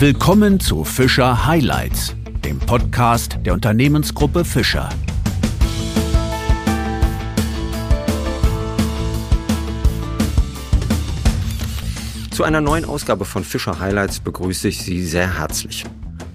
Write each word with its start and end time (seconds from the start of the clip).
Willkommen 0.00 0.58
zu 0.58 0.84
Fischer 0.84 1.44
Highlights, 1.44 2.16
dem 2.42 2.58
Podcast 2.58 3.38
der 3.44 3.52
Unternehmensgruppe 3.52 4.46
Fischer. 4.46 4.88
Zu 12.30 12.44
einer 12.44 12.62
neuen 12.62 12.86
Ausgabe 12.86 13.26
von 13.26 13.44
Fischer 13.44 13.78
Highlights 13.78 14.20
begrüße 14.20 14.68
ich 14.68 14.82
Sie 14.82 15.04
sehr 15.04 15.38
herzlich. 15.38 15.84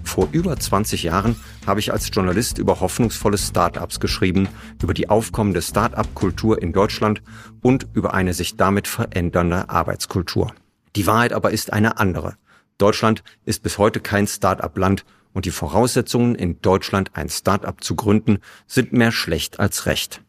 Vor 0.04 0.28
über 0.30 0.56
20 0.56 1.02
Jahren 1.02 1.34
habe 1.66 1.80
ich 1.80 1.92
als 1.92 2.08
Journalist 2.12 2.58
über 2.58 2.78
hoffnungsvolle 2.78 3.36
Startups 3.36 3.98
geschrieben, 3.98 4.48
über 4.80 4.94
die 4.94 5.08
aufkommende 5.08 5.60
Startup-Kultur 5.60 6.62
in 6.62 6.72
Deutschland 6.72 7.20
und 7.62 7.88
über 7.94 8.14
eine 8.14 8.32
sich 8.32 8.54
damit 8.54 8.86
verändernde 8.86 9.68
Arbeitskultur. 9.68 10.54
Die 10.94 11.08
Wahrheit 11.08 11.32
aber 11.32 11.50
ist 11.50 11.72
eine 11.72 11.98
andere. 11.98 12.36
Deutschland 12.78 13.22
ist 13.44 13.62
bis 13.62 13.78
heute 13.78 14.00
kein 14.00 14.26
Start-up-Land 14.26 15.04
und 15.32 15.44
die 15.44 15.50
Voraussetzungen 15.50 16.34
in 16.34 16.60
Deutschland 16.60 17.10
ein 17.14 17.28
Start-up 17.28 17.82
zu 17.82 17.94
gründen 17.94 18.38
sind 18.66 18.92
mehr 18.92 19.12
schlecht 19.12 19.60
als 19.60 19.86
recht. 19.86 20.22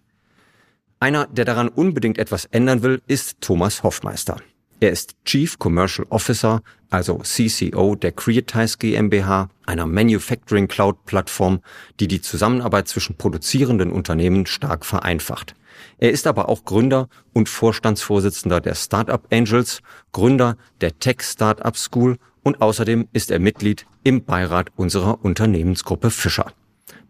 Einer, 0.99 1.27
der 1.27 1.45
daran 1.45 1.69
unbedingt 1.69 2.17
etwas 2.17 2.45
ändern 2.45 2.81
will, 2.81 3.01
ist 3.07 3.39
Thomas 3.41 3.83
Hoffmeister. 3.83 4.37
Er 4.79 4.91
ist 4.91 5.15
Chief 5.25 5.57
Commercial 5.57 6.07
Officer, 6.09 6.61
also 6.89 7.19
CCO 7.23 7.95
der 7.95 8.11
Creatize 8.11 8.77
GmbH, 8.77 9.49
einer 9.65 9.87
Manufacturing 9.87 10.67
Cloud 10.67 11.05
Plattform, 11.05 11.61
die 11.99 12.07
die 12.07 12.21
Zusammenarbeit 12.21 12.87
zwischen 12.87 13.15
produzierenden 13.15 13.91
Unternehmen 13.91 14.45
stark 14.45 14.85
vereinfacht. 14.85 15.55
Er 15.97 16.11
ist 16.11 16.27
aber 16.27 16.47
auch 16.47 16.63
Gründer 16.63 17.09
und 17.33 17.49
Vorstandsvorsitzender 17.49 18.61
der 18.61 18.75
Startup 18.75 19.25
Angels, 19.31 19.81
Gründer 20.11 20.57
der 20.81 20.97
Tech 20.99 21.21
Startup 21.21 21.75
School 21.75 22.17
und 22.47 22.61
außerdem 22.61 23.09
ist 23.11 23.29
er 23.29 23.39
Mitglied 23.39 23.85
im 24.05 24.23
Beirat 24.23 24.69
unserer 24.77 25.21
Unternehmensgruppe 25.21 26.09
Fischer. 26.09 26.53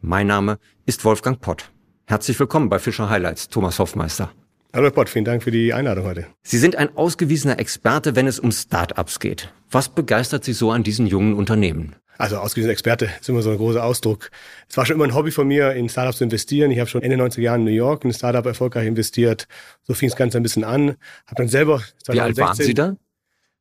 Mein 0.02 0.25
Name 0.25 0.57
ist 0.88 1.05
Wolfgang 1.05 1.39
Pott. 1.39 1.69
Herzlich 2.07 2.39
willkommen 2.39 2.69
bei 2.69 2.79
Fischer 2.79 3.11
Highlights, 3.11 3.47
Thomas 3.47 3.77
Hoffmeister. 3.77 4.31
Hallo 4.73 4.89
Pott, 4.89 5.09
vielen 5.09 5.25
Dank 5.25 5.44
für 5.44 5.52
die 5.52 5.75
Einladung 5.75 6.05
heute. 6.05 6.25
Sie 6.41 6.57
sind 6.57 6.75
ein 6.75 6.97
ausgewiesener 6.97 7.59
Experte, 7.59 8.16
wenn 8.16 8.25
es 8.25 8.39
um 8.39 8.52
Startups 8.52 9.19
geht. 9.19 9.53
Was 9.69 9.89
begeistert 9.89 10.44
Sie 10.44 10.53
so 10.53 10.71
an 10.71 10.81
diesen 10.81 11.05
jungen 11.05 11.35
Unternehmen? 11.35 11.95
Also 12.17 12.38
ausgewiesener 12.38 12.73
Experte 12.73 13.07
ist 13.22 13.29
immer 13.29 13.44
so 13.44 13.51
ein 13.51 13.57
großer 13.57 13.83
Ausdruck. 13.83 14.31
Es 14.67 14.75
war 14.75 14.88
schon 14.88 14.95
immer 14.95 15.05
ein 15.05 15.13
Hobby 15.13 15.29
von 15.29 15.47
mir, 15.47 15.73
in 15.73 15.88
Startups 15.88 16.17
zu 16.17 16.23
investieren. 16.23 16.72
Ich 16.72 16.79
habe 16.79 16.89
schon 16.89 17.03
Ende 17.03 17.16
90er 17.16 17.41
Jahren 17.41 17.59
in 17.59 17.66
New 17.66 17.72
York 17.72 18.03
in 18.03 18.09
ein 18.09 18.13
Startup 18.16 18.44
erfolgreich 18.44 18.88
investiert. 18.88 19.47
So 19.83 19.94
fing 19.94 20.09
das 20.09 20.17
Ganze 20.17 20.38
ein 20.38 20.44
bisschen 20.44 20.63
an. 20.63 20.95
Habe 21.27 21.35
dann 21.35 21.47
selber 21.47 21.83
2016, 22.05 22.13
Wie 22.16 22.22
alt 22.22 22.38
waren 22.38 22.55
Sie 22.55 22.73
da? 22.73 22.95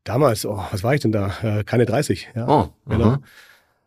Damals, 0.07 0.47
oh, 0.47 0.63
was 0.71 0.85
war 0.85 0.95
ich 0.95 1.01
denn 1.01 1.11
da? 1.11 1.33
Äh, 1.43 1.65
keine 1.65 1.85
30. 1.85 2.29
Ja, 2.37 2.49
oh, 2.49 2.69
genau. 2.89 3.17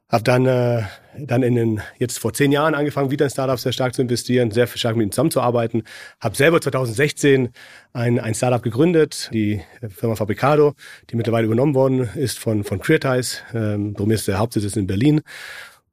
Habe 0.09 0.23
dann, 0.23 0.45
äh, 0.47 0.83
dann 1.17 1.43
in 1.43 1.55
den, 1.55 1.81
jetzt 1.97 2.19
vor 2.19 2.33
zehn 2.33 2.51
Jahren 2.51 2.75
angefangen, 2.75 3.09
wieder 3.09 3.25
in 3.25 3.31
Startups 3.31 3.61
sehr 3.61 3.71
stark 3.71 3.93
zu 3.93 4.01
investieren, 4.01 4.51
sehr 4.51 4.67
stark 4.67 4.97
mit 4.97 5.03
ihnen 5.03 5.11
zusammenzuarbeiten. 5.13 5.83
Habe 6.19 6.35
selber 6.35 6.59
2016 6.59 7.49
ein, 7.93 8.19
ein 8.19 8.33
Startup 8.33 8.61
gegründet, 8.61 9.29
die 9.31 9.61
Firma 9.87 10.15
Fabricado, 10.15 10.73
die 11.09 11.15
mittlerweile 11.15 11.45
übernommen 11.45 11.73
worden 11.73 12.09
ist 12.15 12.37
von, 12.37 12.65
von 12.65 12.79
Creatize. 12.79 13.37
Ähm, 13.53 13.93
darum 13.93 14.11
ist 14.11 14.27
der 14.27 14.39
Hauptsitz 14.39 14.65
ist 14.65 14.77
in 14.77 14.87
Berlin. 14.87 15.21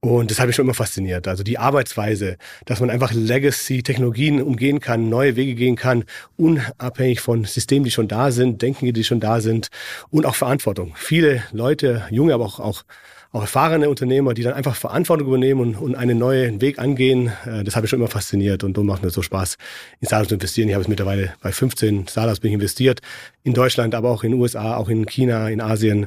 Und 0.06 0.30
das 0.30 0.38
hat 0.38 0.46
mich 0.46 0.54
schon 0.54 0.66
immer 0.66 0.74
fasziniert. 0.74 1.26
Also 1.26 1.42
die 1.42 1.58
Arbeitsweise, 1.58 2.36
dass 2.64 2.78
man 2.78 2.90
einfach 2.90 3.12
Legacy-Technologien 3.12 4.40
umgehen 4.40 4.78
kann, 4.78 5.08
neue 5.08 5.34
Wege 5.34 5.56
gehen 5.56 5.74
kann, 5.74 6.04
unabhängig 6.36 7.20
von 7.20 7.44
Systemen, 7.44 7.84
die 7.84 7.90
schon 7.90 8.06
da 8.06 8.30
sind, 8.30 8.62
Denken, 8.62 8.92
die 8.92 9.02
schon 9.02 9.18
da 9.18 9.40
sind 9.40 9.68
und 10.10 10.24
auch 10.24 10.36
Verantwortung. 10.36 10.94
Viele 10.96 11.42
Leute, 11.50 12.04
junge, 12.10 12.34
aber 12.34 12.44
auch, 12.44 12.60
auch 12.60 12.84
auch 13.32 13.42
erfahrene 13.42 13.90
Unternehmer, 13.90 14.32
die 14.32 14.42
dann 14.42 14.54
einfach 14.54 14.76
Verantwortung 14.76 15.26
übernehmen 15.26 15.60
und, 15.60 15.76
und 15.76 15.94
einen 15.94 16.16
neuen 16.16 16.62
Weg 16.62 16.78
angehen. 16.78 17.32
Äh, 17.44 17.64
das 17.64 17.76
habe 17.76 17.84
ich 17.84 17.90
schon 17.90 17.98
immer 17.98 18.08
fasziniert 18.08 18.64
und 18.64 18.76
darum 18.76 18.86
macht 18.86 19.02
mir 19.02 19.10
so 19.10 19.20
Spaß, 19.20 19.58
in 20.00 20.06
Startups 20.06 20.28
zu 20.28 20.34
investieren. 20.36 20.68
Ich 20.68 20.74
habe 20.74 20.82
es 20.82 20.88
mittlerweile 20.88 21.34
bei 21.42 21.52
15 21.52 22.08
Startups 22.08 22.40
bin 22.40 22.50
ich 22.50 22.54
investiert, 22.54 23.00
in 23.42 23.52
Deutschland, 23.52 23.94
aber 23.94 24.10
auch 24.10 24.22
in 24.22 24.30
den 24.30 24.40
USA, 24.40 24.76
auch 24.76 24.88
in 24.88 25.04
China, 25.04 25.50
in 25.50 25.60
Asien. 25.60 26.06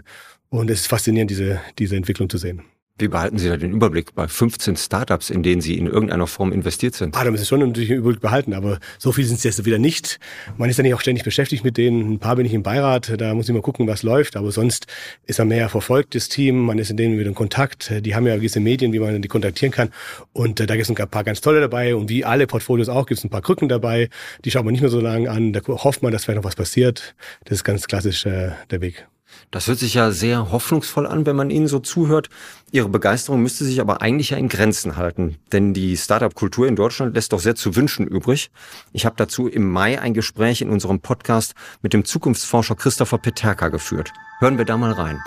Und 0.50 0.72
es 0.72 0.80
ist 0.80 0.88
faszinierend, 0.88 1.30
diese, 1.30 1.59
diese 1.78 1.98
Entwicklung 1.98 2.30
zu 2.30 2.40
sehen. 2.40 2.64
Wie 3.00 3.08
behalten 3.08 3.38
Sie 3.38 3.48
da 3.48 3.56
den 3.56 3.72
Überblick 3.72 4.14
bei 4.14 4.28
15 4.28 4.76
Startups, 4.76 5.30
in 5.30 5.42
denen 5.42 5.62
Sie 5.62 5.78
in 5.78 5.88
irgendeiner 5.88 6.28
Form 6.28 6.52
investiert 6.52 6.96
sind? 6.96 7.16
Ah, 7.16 7.24
da 7.24 7.32
müssen 7.32 7.44
Sie 7.44 7.48
schon 7.48 7.62
natürlich 7.62 7.90
einen 7.92 8.00
Überblick 8.00 8.22
behalten, 8.22 8.54
aber 8.54 8.80
so 8.98 9.14
viel 9.14 9.24
sind 9.24 9.38
es 9.38 9.44
jetzt 9.44 9.64
wieder 9.64 9.80
nicht. 9.80 10.20
Man 10.58 10.70
ist 10.70 10.78
dann 10.78 10.84
nicht 10.84 10.94
auch 10.94 11.00
ständig 11.00 11.24
beschäftigt 11.24 11.64
mit 11.64 11.78
denen. 11.78 12.14
Ein 12.14 12.20
paar 12.20 12.36
bin 12.36 12.46
ich 12.46 12.54
im 12.54 12.62
Beirat, 12.62 13.14
da 13.18 13.34
muss 13.34 13.48
ich 13.48 13.56
mal 13.56 13.62
gucken, 13.62 13.88
was 13.88 14.04
läuft, 14.04 14.36
aber 14.36 14.52
sonst 14.52 14.88
ist 15.26 15.40
man 15.40 15.48
mehr 15.48 15.70
verfolgt, 15.70 16.14
das 16.14 16.28
Team, 16.28 16.66
man 16.66 16.78
ist 16.78 16.92
in 16.92 16.98
denen 16.98 17.18
wieder 17.18 17.30
in 17.30 17.36
Kontakt. 17.36 17.90
Die 18.02 18.16
haben 18.16 18.28
ja 18.28 18.36
gewisse 18.36 18.59
Medien, 18.59 18.92
wie 18.92 19.00
man 19.00 19.22
die 19.22 19.30
kontaktieren 19.30 19.72
kann 19.72 19.92
und 20.34 20.59
äh, 20.59 20.66
da 20.66 20.76
gibt 20.76 20.90
es 20.90 20.96
ein 20.96 21.09
paar 21.09 21.24
ganz 21.24 21.40
tolle 21.40 21.62
dabei 21.62 21.96
und 21.96 22.09
wie 22.09 22.26
alle 22.26 22.48
Portfolios 22.48 22.90
auch 22.90 23.06
gibt 23.06 23.20
es 23.20 23.24
ein 23.24 23.30
paar 23.30 23.42
Krücken 23.42 23.70
dabei. 23.70 24.09
Die 24.44 24.52
schaut 24.52 24.66
man 24.66 24.74
nicht 24.74 24.82
mehr 24.82 24.90
so 24.90 25.00
lange 25.00 25.30
an, 25.30 25.54
da 25.54 25.62
hofft 25.66 26.04
man, 26.04 26.12
dass 26.12 26.26
vielleicht 26.26 26.38
noch 26.38 26.44
was 26.44 26.56
passiert. 26.56 27.16
Das 27.46 27.59
ist 27.59 27.64
ganz 27.64 27.88
klassisch 27.88 28.26
äh, 28.26 28.52
der 28.70 28.82
Weg. 28.82 29.08
Das 29.52 29.68
hört 29.68 29.80
sich 29.80 29.96
ja 29.96 30.12
sehr 30.12 30.52
hoffnungsvoll 30.52 31.08
an, 31.08 31.26
wenn 31.26 31.36
man 31.36 31.50
Ihnen 31.50 31.68
so 31.68 31.80
zuhört. 31.80 32.30
Ihre 32.72 32.88
Begeisterung 32.88 33.42
müsste 33.42 33.66
sich 33.66 33.82
aber 33.82 34.02
eigentlich 34.02 34.30
ja 34.30 34.38
in 34.38 34.48
Grenzen 34.48 34.96
halten, 34.96 35.38
denn 35.52 35.74
die 35.74 35.98
Startup-Kultur 35.98 36.68
in 36.68 36.76
Deutschland 36.76 37.16
lässt 37.16 37.34
doch 37.34 37.40
sehr 37.40 37.56
zu 37.56 37.76
wünschen 37.76 38.06
übrig. 38.06 38.52
Ich 38.94 39.06
habe 39.06 39.16
dazu 39.18 39.48
im 39.48 39.68
Mai 39.68 40.00
ein 40.00 40.14
Gespräch 40.14 40.62
in 40.62 40.70
unserem 40.70 41.00
Podcast 41.00 41.56
mit 41.82 41.94
dem 41.94 42.06
Zukunftsforscher 42.06 42.76
Christopher 42.76 43.18
Peterka 43.18 43.70
geführt. 43.70 44.12
Hören 44.40 44.59
wir 44.59 44.66
da 44.66 44.78
mal 44.78 44.92
rein. 44.92 45.20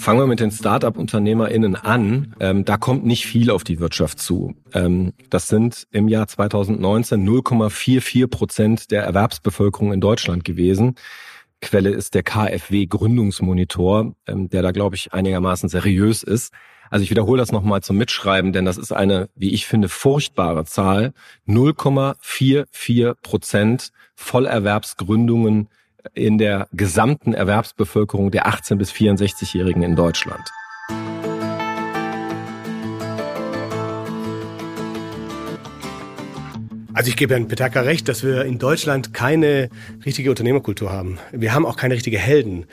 Fangen 0.00 0.18
wir 0.20 0.26
mit 0.26 0.40
den 0.40 0.50
Start-up-UnternehmerInnen 0.50 1.76
an. 1.76 2.34
Ähm, 2.40 2.64
da 2.64 2.78
kommt 2.78 3.04
nicht 3.04 3.26
viel 3.26 3.50
auf 3.50 3.64
die 3.64 3.80
Wirtschaft 3.80 4.18
zu. 4.18 4.54
Ähm, 4.72 5.12
das 5.28 5.48
sind 5.48 5.86
im 5.90 6.08
Jahr 6.08 6.26
2019 6.26 7.22
0,44 7.28 8.26
Prozent 8.26 8.90
der 8.92 9.02
Erwerbsbevölkerung 9.02 9.92
in 9.92 10.00
Deutschland 10.00 10.46
gewesen. 10.46 10.94
Quelle 11.60 11.90
ist 11.90 12.14
der 12.14 12.22
KfW 12.22 12.86
Gründungsmonitor, 12.86 14.14
ähm, 14.26 14.48
der 14.48 14.62
da, 14.62 14.70
glaube 14.70 14.96
ich, 14.96 15.12
einigermaßen 15.12 15.68
seriös 15.68 16.22
ist. 16.22 16.54
Also 16.88 17.02
ich 17.02 17.10
wiederhole 17.10 17.38
das 17.38 17.52
nochmal 17.52 17.82
zum 17.82 17.98
Mitschreiben, 17.98 18.54
denn 18.54 18.64
das 18.64 18.78
ist 18.78 18.92
eine, 18.92 19.28
wie 19.34 19.52
ich 19.52 19.66
finde, 19.66 19.90
furchtbare 19.90 20.64
Zahl. 20.64 21.12
0,44 21.46 23.16
Prozent 23.20 23.90
Vollerwerbsgründungen 24.14 25.68
in 26.14 26.38
der 26.38 26.68
gesamten 26.72 27.34
Erwerbsbevölkerung 27.34 28.30
der 28.30 28.46
18 28.46 28.78
bis 28.78 28.92
64-Jährigen 28.92 29.82
in 29.82 29.96
Deutschland. 29.96 30.50
Also 36.92 37.08
ich 37.08 37.16
gebe 37.16 37.32
Herrn 37.32 37.48
Petaka 37.48 37.80
recht, 37.80 38.08
dass 38.08 38.22
wir 38.22 38.44
in 38.44 38.58
Deutschland 38.58 39.14
keine 39.14 39.70
richtige 40.04 40.28
Unternehmerkultur 40.28 40.92
haben. 40.92 41.18
Wir 41.32 41.54
haben 41.54 41.64
auch 41.64 41.76
keine 41.76 41.94
richtige 41.94 42.18
Helden 42.18 42.66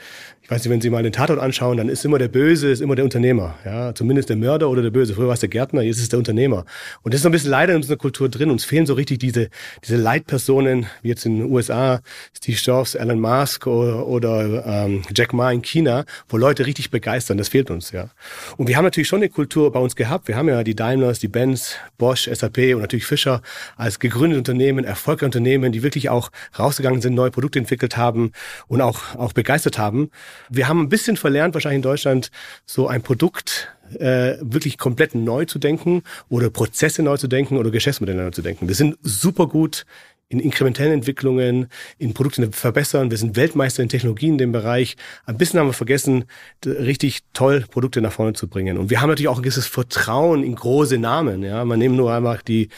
ich 0.48 0.52
weiß 0.52 0.64
nicht, 0.64 0.70
wenn 0.70 0.80
Sie 0.80 0.88
mal 0.88 1.02
den 1.02 1.12
Tatort 1.12 1.38
anschauen, 1.40 1.76
dann 1.76 1.90
ist 1.90 2.06
immer 2.06 2.16
der 2.16 2.28
Böse, 2.28 2.70
ist 2.70 2.80
immer 2.80 2.96
der 2.96 3.04
Unternehmer. 3.04 3.56
Ja, 3.66 3.94
zumindest 3.94 4.30
der 4.30 4.36
Mörder 4.36 4.70
oder 4.70 4.80
der 4.80 4.88
Böse. 4.88 5.12
Früher 5.12 5.26
war 5.26 5.34
es 5.34 5.40
der 5.40 5.50
Gärtner, 5.50 5.82
jetzt 5.82 5.98
ist 5.98 6.04
es 6.04 6.08
der 6.08 6.18
Unternehmer. 6.18 6.64
Und 7.02 7.12
das 7.12 7.18
ist 7.18 7.24
so 7.24 7.28
ein 7.28 7.32
bisschen 7.32 7.50
leider 7.50 7.74
in 7.74 7.76
unserer 7.76 7.98
Kultur 7.98 8.30
drin. 8.30 8.50
Uns 8.50 8.64
fehlen 8.64 8.86
so 8.86 8.94
richtig 8.94 9.18
diese, 9.18 9.50
diese 9.84 9.96
Leitpersonen, 9.96 10.86
wie 11.02 11.08
jetzt 11.08 11.26
in 11.26 11.36
den 11.36 11.52
USA, 11.52 12.00
Steve 12.34 12.56
Jobs, 12.58 12.94
Elon 12.94 13.20
Musk 13.20 13.66
oder, 13.66 14.06
oder 14.06 14.64
ähm, 14.66 15.02
Jack 15.14 15.34
Ma 15.34 15.52
in 15.52 15.60
China, 15.60 16.06
wo 16.30 16.38
Leute 16.38 16.64
richtig 16.64 16.90
begeistern. 16.90 17.36
Das 17.36 17.50
fehlt 17.50 17.70
uns, 17.70 17.92
ja. 17.92 18.08
Und 18.56 18.68
wir 18.68 18.78
haben 18.78 18.84
natürlich 18.84 19.08
schon 19.08 19.18
eine 19.18 19.28
Kultur 19.28 19.70
bei 19.70 19.80
uns 19.80 19.96
gehabt. 19.96 20.28
Wir 20.28 20.36
haben 20.36 20.48
ja 20.48 20.64
die 20.64 20.74
Daimlers, 20.74 21.18
die 21.18 21.28
Benz, 21.28 21.74
Bosch, 21.98 22.26
SAP 22.26 22.74
und 22.74 22.80
natürlich 22.80 23.04
Fischer 23.04 23.42
als 23.76 23.98
gegründete 23.98 24.38
Unternehmen, 24.38 24.86
erfolgreiche 24.86 25.26
Unternehmen, 25.26 25.72
die 25.72 25.82
wirklich 25.82 26.08
auch 26.08 26.30
rausgegangen 26.58 27.02
sind, 27.02 27.12
neue 27.12 27.30
Produkte 27.30 27.58
entwickelt 27.58 27.98
haben 27.98 28.32
und 28.66 28.80
auch, 28.80 29.14
auch 29.14 29.34
begeistert 29.34 29.76
haben. 29.76 30.10
Wir 30.50 30.68
haben 30.68 30.80
ein 30.80 30.88
bisschen 30.88 31.16
verlernt, 31.16 31.54
wahrscheinlich 31.54 31.76
in 31.76 31.82
Deutschland, 31.82 32.30
so 32.66 32.88
ein 32.88 33.02
Produkt 33.02 33.68
äh, 33.98 34.36
wirklich 34.40 34.78
komplett 34.78 35.14
neu 35.14 35.44
zu 35.44 35.58
denken 35.58 36.02
oder 36.28 36.50
Prozesse 36.50 37.02
neu 37.02 37.16
zu 37.16 37.28
denken 37.28 37.56
oder 37.56 37.70
Geschäftsmodelle 37.70 38.22
neu 38.22 38.30
zu 38.30 38.42
denken. 38.42 38.68
Wir 38.68 38.74
sind 38.74 38.98
super 39.02 39.46
gut 39.46 39.86
in 40.30 40.40
inkrementellen 40.40 40.92
Entwicklungen, 40.92 41.68
in 41.96 42.12
Produkten 42.12 42.52
verbessern. 42.52 43.10
Wir 43.10 43.16
sind 43.16 43.36
Weltmeister 43.36 43.82
in 43.82 43.88
Technologien 43.88 44.32
in 44.32 44.38
dem 44.38 44.52
Bereich. 44.52 44.96
Ein 45.24 45.38
bisschen 45.38 45.58
haben 45.58 45.68
wir 45.68 45.72
vergessen, 45.72 46.24
richtig 46.66 47.20
toll 47.32 47.64
Produkte 47.70 48.02
nach 48.02 48.12
vorne 48.12 48.34
zu 48.34 48.46
bringen. 48.46 48.76
Und 48.76 48.90
wir 48.90 49.00
haben 49.00 49.08
natürlich 49.08 49.28
auch 49.28 49.38
ein 49.38 49.42
gewisses 49.42 49.66
Vertrauen 49.66 50.44
in 50.44 50.54
große 50.54 50.98
Namen. 50.98 51.42
Ja, 51.42 51.64
man 51.64 51.78
nimmt 51.78 51.96
nur 51.96 52.12
einmal 52.12 52.40
die, 52.46 52.68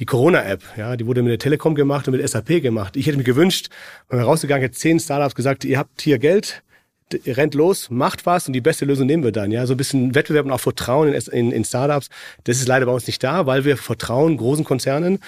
die 0.00 0.04
Corona-App. 0.04 0.62
Ja, 0.76 0.96
die 0.96 1.06
wurde 1.06 1.22
mit 1.22 1.30
der 1.30 1.38
Telekom 1.38 1.76
gemacht 1.76 2.08
und 2.08 2.16
mit 2.16 2.28
SAP 2.28 2.60
gemacht. 2.60 2.96
Ich 2.96 3.06
hätte 3.06 3.18
mir 3.18 3.24
gewünscht, 3.24 3.68
wenn 4.08 4.18
wir 4.18 4.24
rausgegangen 4.24 4.62
hätten, 4.62 4.74
zehn 4.74 4.98
Startups 4.98 5.36
gesagt, 5.36 5.64
ihr 5.64 5.78
habt 5.78 6.02
hier 6.02 6.18
Geld, 6.18 6.64
rennt 7.26 7.54
los, 7.54 7.90
macht 7.90 8.26
was 8.26 8.46
und 8.46 8.52
die 8.52 8.60
beste 8.60 8.84
Lösung 8.84 9.06
nehmen 9.06 9.22
wir 9.22 9.32
dann. 9.32 9.50
Ja, 9.50 9.66
so 9.66 9.74
ein 9.74 9.76
bisschen 9.76 10.14
Wettbewerb 10.14 10.46
und 10.46 10.52
auch 10.52 10.60
Vertrauen 10.60 11.12
in, 11.12 11.20
in, 11.32 11.52
in 11.52 11.64
Startups. 11.64 12.08
Das 12.44 12.58
ist 12.58 12.68
leider 12.68 12.86
bei 12.86 12.92
uns 12.92 13.06
nicht 13.06 13.22
da, 13.22 13.46
weil 13.46 13.64
wir 13.64 13.76
vertrauen 13.76 14.36
großen 14.36 14.64
Konzernen 14.64 15.16
und 15.16 15.22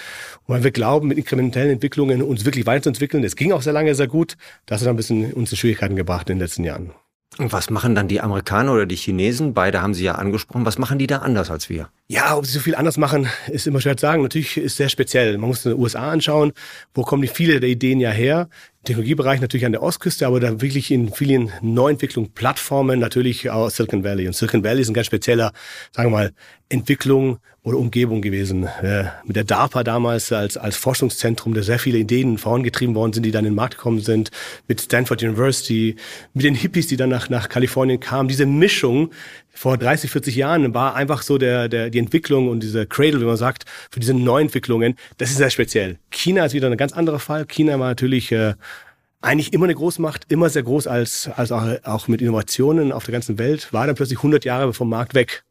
weil 0.47 0.63
wir 0.63 0.71
glauben, 0.71 1.07
mit 1.07 1.17
inkrementellen 1.17 1.71
Entwicklungen 1.71 2.21
uns 2.21 2.45
wirklich 2.45 2.65
weiterzuentwickeln. 2.65 3.23
Das 3.23 3.35
ging 3.35 3.51
auch 3.51 3.61
sehr 3.61 3.73
lange 3.73 3.95
sehr 3.95 4.07
gut. 4.07 4.35
Das 4.65 4.81
hat 4.81 4.87
ein 4.87 4.95
bisschen 4.95 5.33
uns 5.33 5.51
in 5.51 5.57
Schwierigkeiten 5.57 5.95
gebracht 5.95 6.29
in 6.29 6.37
den 6.37 6.43
letzten 6.43 6.63
Jahren. 6.63 6.91
Und 7.37 7.53
was 7.53 7.69
machen 7.69 7.95
dann 7.95 8.07
die 8.07 8.19
Amerikaner 8.19 8.73
oder 8.73 8.85
die 8.85 8.97
Chinesen? 8.97 9.53
Beide 9.53 9.81
haben 9.81 9.93
Sie 9.93 10.03
ja 10.03 10.15
angesprochen. 10.15 10.65
Was 10.65 10.77
machen 10.77 10.99
die 10.99 11.07
da 11.07 11.19
anders 11.19 11.49
als 11.49 11.69
wir? 11.69 11.89
Ja, 12.07 12.35
ob 12.35 12.45
sie 12.45 12.51
so 12.53 12.59
viel 12.59 12.75
anders 12.75 12.97
machen, 12.97 13.29
ist 13.47 13.67
immer 13.67 13.79
schwer 13.79 13.95
zu 13.95 14.01
sagen. 14.01 14.23
Natürlich 14.23 14.57
ist 14.57 14.77
sehr 14.77 14.89
speziell. 14.89 15.37
Man 15.37 15.47
muss 15.47 15.65
in 15.65 15.71
den 15.71 15.79
USA 15.79 16.09
anschauen, 16.11 16.51
wo 16.93 17.03
kommen 17.03 17.21
die 17.21 17.27
viele 17.27 17.59
der 17.59 17.69
Ideen 17.69 17.99
ja 18.01 18.09
her. 18.09 18.49
Technologiebereich 18.83 19.41
natürlich 19.41 19.65
an 19.65 19.73
der 19.73 19.83
Ostküste, 19.83 20.25
aber 20.25 20.39
da 20.39 20.61
wirklich 20.61 20.89
in 20.89 21.11
vielen 21.11 21.51
Neuentwicklungen, 21.61 22.31
Plattformen 22.31 22.99
natürlich 22.99 23.49
aus 23.49 23.75
Silicon 23.75 24.03
Valley. 24.03 24.27
Und 24.27 24.33
Silicon 24.33 24.63
Valley 24.63 24.81
ist 24.81 24.89
ein 24.89 24.93
ganz 24.93 25.07
spezieller, 25.07 25.51
sagen 25.91 26.11
wir 26.11 26.17
mal, 26.17 26.31
Entwicklung 26.69 27.39
oder 27.61 27.77
Umgebung 27.77 28.21
gewesen. 28.21 28.63
Äh, 28.81 29.05
mit 29.25 29.35
der 29.35 29.43
DARPA 29.43 29.83
damals 29.83 30.31
als, 30.31 30.55
als 30.55 30.77
Forschungszentrum, 30.77 31.53
da 31.53 31.61
sehr 31.61 31.77
viele 31.77 31.97
Ideen 31.97 32.37
vorangetrieben 32.37 32.95
worden 32.95 33.11
sind, 33.11 33.23
die 33.23 33.31
dann 33.31 33.43
in 33.43 33.51
den 33.51 33.55
Markt 33.55 33.75
gekommen 33.75 33.99
sind. 33.99 34.31
Mit 34.67 34.79
Stanford 34.79 35.21
University, 35.23 35.97
mit 36.33 36.45
den 36.45 36.55
Hippies, 36.55 36.87
die 36.87 36.95
dann 36.95 37.09
nach, 37.09 37.29
nach 37.29 37.49
Kalifornien 37.49 37.99
kamen. 37.99 38.29
Diese 38.29 38.45
Mischung 38.45 39.11
vor 39.53 39.77
30, 39.77 40.09
40 40.09 40.35
Jahren 40.35 40.73
war 40.73 40.95
einfach 40.95 41.21
so 41.21 41.37
der, 41.37 41.67
der, 41.67 41.89
die 41.89 41.99
Entwicklung 41.99 42.47
und 42.47 42.61
diese 42.61 42.85
Cradle, 42.85 43.21
wie 43.21 43.25
man 43.25 43.37
sagt, 43.37 43.65
für 43.91 43.99
diese 43.99 44.13
Neuentwicklungen. 44.13 44.95
Das 45.17 45.31
ist 45.31 45.37
sehr 45.37 45.49
speziell. 45.49 45.97
China 46.11 46.45
ist 46.45 46.53
wieder 46.53 46.69
ein 46.69 46.77
ganz 46.77 46.93
anderer 46.93 47.19
Fall. 47.19 47.45
China 47.45 47.79
war 47.79 47.89
natürlich 47.89 48.31
äh, 48.31 48.53
eigentlich 49.21 49.53
immer 49.53 49.65
eine 49.65 49.75
Großmacht, 49.75 50.31
immer 50.31 50.49
sehr 50.49 50.63
groß 50.63 50.87
als, 50.87 51.29
als 51.35 51.51
auch, 51.51 51.65
auch 51.83 52.07
mit 52.07 52.21
Innovationen 52.21 52.91
auf 52.91 53.03
der 53.03 53.11
ganzen 53.11 53.37
Welt, 53.37 53.73
war 53.73 53.85
dann 53.85 53.95
plötzlich 53.95 54.19
100 54.19 54.45
Jahre 54.45 54.73
vom 54.73 54.89
Markt 54.89 55.13
weg. 55.13 55.43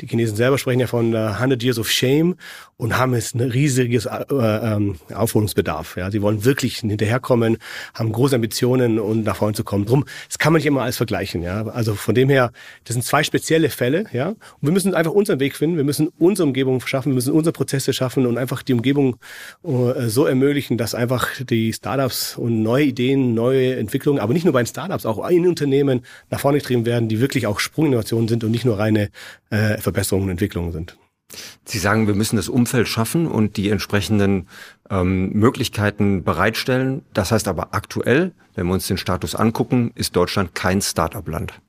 Die 0.00 0.06
Chinesen 0.06 0.36
selber 0.36 0.58
sprechen 0.58 0.80
ja 0.80 0.86
von 0.86 1.14
100 1.14 1.62
Years 1.62 1.78
of 1.78 1.90
Shame 1.90 2.36
und 2.80 2.96
haben 2.96 3.14
jetzt 3.14 3.34
ein 3.34 3.42
riesiges 3.42 4.06
äh, 4.06 4.24
ähm, 4.30 4.96
Aufholungsbedarf. 5.14 5.96
Ja, 5.96 6.10
sie 6.10 6.22
wollen 6.22 6.44
wirklich 6.46 6.78
hinterherkommen, 6.78 7.58
haben 7.94 8.10
große 8.10 8.34
Ambitionen 8.34 8.98
und 8.98 9.24
nach 9.24 9.36
vorne 9.36 9.54
zu 9.54 9.64
kommen. 9.64 9.84
Drum, 9.84 10.06
das 10.28 10.38
kann 10.38 10.52
man 10.52 10.60
nicht 10.60 10.66
immer 10.66 10.82
alles 10.82 10.96
vergleichen. 10.96 11.42
Ja, 11.42 11.66
also 11.66 11.94
von 11.94 12.14
dem 12.14 12.30
her, 12.30 12.52
das 12.84 12.94
sind 12.94 13.02
zwei 13.02 13.22
spezielle 13.22 13.68
Fälle. 13.68 14.06
Ja, 14.12 14.28
und 14.28 14.38
wir 14.62 14.72
müssen 14.72 14.94
einfach 14.94 15.12
unseren 15.12 15.40
Weg 15.40 15.56
finden. 15.56 15.76
Wir 15.76 15.84
müssen 15.84 16.08
unsere 16.18 16.46
Umgebung 16.46 16.80
schaffen, 16.86 17.10
wir 17.10 17.16
müssen 17.16 17.34
unsere 17.34 17.52
Prozesse 17.52 17.92
schaffen 17.92 18.26
und 18.26 18.38
einfach 18.38 18.62
die 18.62 18.72
Umgebung 18.72 19.16
äh, 19.62 20.06
so 20.06 20.24
ermöglichen, 20.24 20.78
dass 20.78 20.94
einfach 20.94 21.28
die 21.38 21.74
Startups 21.74 22.38
und 22.38 22.62
neue 22.62 22.84
Ideen, 22.84 23.34
neue 23.34 23.76
Entwicklungen, 23.76 24.20
aber 24.20 24.32
nicht 24.32 24.44
nur 24.44 24.54
bei 24.54 24.62
den 24.62 24.66
Startups, 24.66 25.04
auch 25.04 25.28
in 25.28 25.46
Unternehmen 25.46 26.00
nach 26.30 26.40
vorne 26.40 26.58
getrieben 26.58 26.86
werden, 26.86 27.08
die 27.08 27.20
wirklich 27.20 27.46
auch 27.46 27.60
Sprunginnovationen 27.60 28.28
sind 28.28 28.42
und 28.42 28.52
nicht 28.52 28.64
nur 28.64 28.78
reine 28.78 29.10
äh, 29.50 29.76
Verbesserungen 29.92 30.26
und 30.26 30.30
Entwicklungen 30.30 30.72
sind. 30.72 30.96
Sie 31.64 31.78
sagen, 31.78 32.06
wir 32.06 32.14
müssen 32.14 32.36
das 32.36 32.48
Umfeld 32.48 32.88
schaffen 32.88 33.26
und 33.26 33.56
die 33.56 33.70
entsprechenden 33.70 34.48
ähm, 34.88 35.30
Möglichkeiten 35.30 36.24
bereitstellen. 36.24 37.02
Das 37.12 37.30
heißt 37.30 37.46
aber 37.48 37.68
aktuell, 37.72 38.32
wenn 38.54 38.66
wir 38.66 38.74
uns 38.74 38.86
den 38.88 38.96
Status 38.96 39.34
angucken, 39.34 39.92
ist 39.94 40.16
Deutschland 40.16 40.54
kein 40.54 40.80
Start-up-Land. 40.80 41.60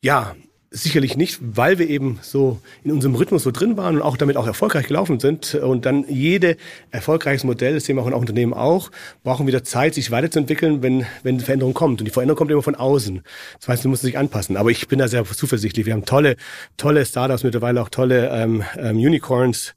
Ja, 0.00 0.34
Sicherlich 0.72 1.16
nicht, 1.16 1.40
weil 1.40 1.80
wir 1.80 1.88
eben 1.88 2.20
so 2.22 2.60
in 2.84 2.92
unserem 2.92 3.16
Rhythmus 3.16 3.42
so 3.42 3.50
drin 3.50 3.76
waren 3.76 3.96
und 3.96 4.02
auch 4.02 4.16
damit 4.16 4.36
auch 4.36 4.46
erfolgreich 4.46 4.86
gelaufen 4.86 5.18
sind. 5.18 5.56
Und 5.56 5.84
dann 5.84 6.04
jede 6.08 6.56
erfolgreiches 6.92 7.42
Modell, 7.42 7.74
das 7.74 7.86
sehen 7.86 7.96
wir 7.96 8.02
auch 8.02 8.06
in 8.06 8.14
Unternehmen 8.14 8.54
auch, 8.54 8.92
brauchen 9.24 9.48
wieder 9.48 9.64
Zeit, 9.64 9.94
sich 9.94 10.12
weiterzuentwickeln, 10.12 10.80
wenn, 10.80 11.06
wenn 11.24 11.40
Veränderung 11.40 11.74
kommt. 11.74 12.00
Und 12.00 12.06
die 12.06 12.12
Veränderung 12.12 12.38
kommt 12.38 12.52
immer 12.52 12.62
von 12.62 12.76
außen. 12.76 13.22
Das 13.58 13.68
heißt, 13.68 13.84
du 13.84 13.88
musst 13.88 14.02
sich 14.02 14.16
anpassen. 14.16 14.56
Aber 14.56 14.70
ich 14.70 14.86
bin 14.86 15.00
da 15.00 15.08
sehr 15.08 15.24
zuversichtlich. 15.24 15.86
Wir 15.86 15.92
haben 15.92 16.04
tolle, 16.04 16.36
tolle 16.76 17.04
Startups 17.04 17.42
mittlerweile, 17.42 17.82
auch 17.82 17.88
tolle 17.88 18.30
ähm, 18.30 18.62
ähm, 18.78 18.96
Unicorns 18.96 19.74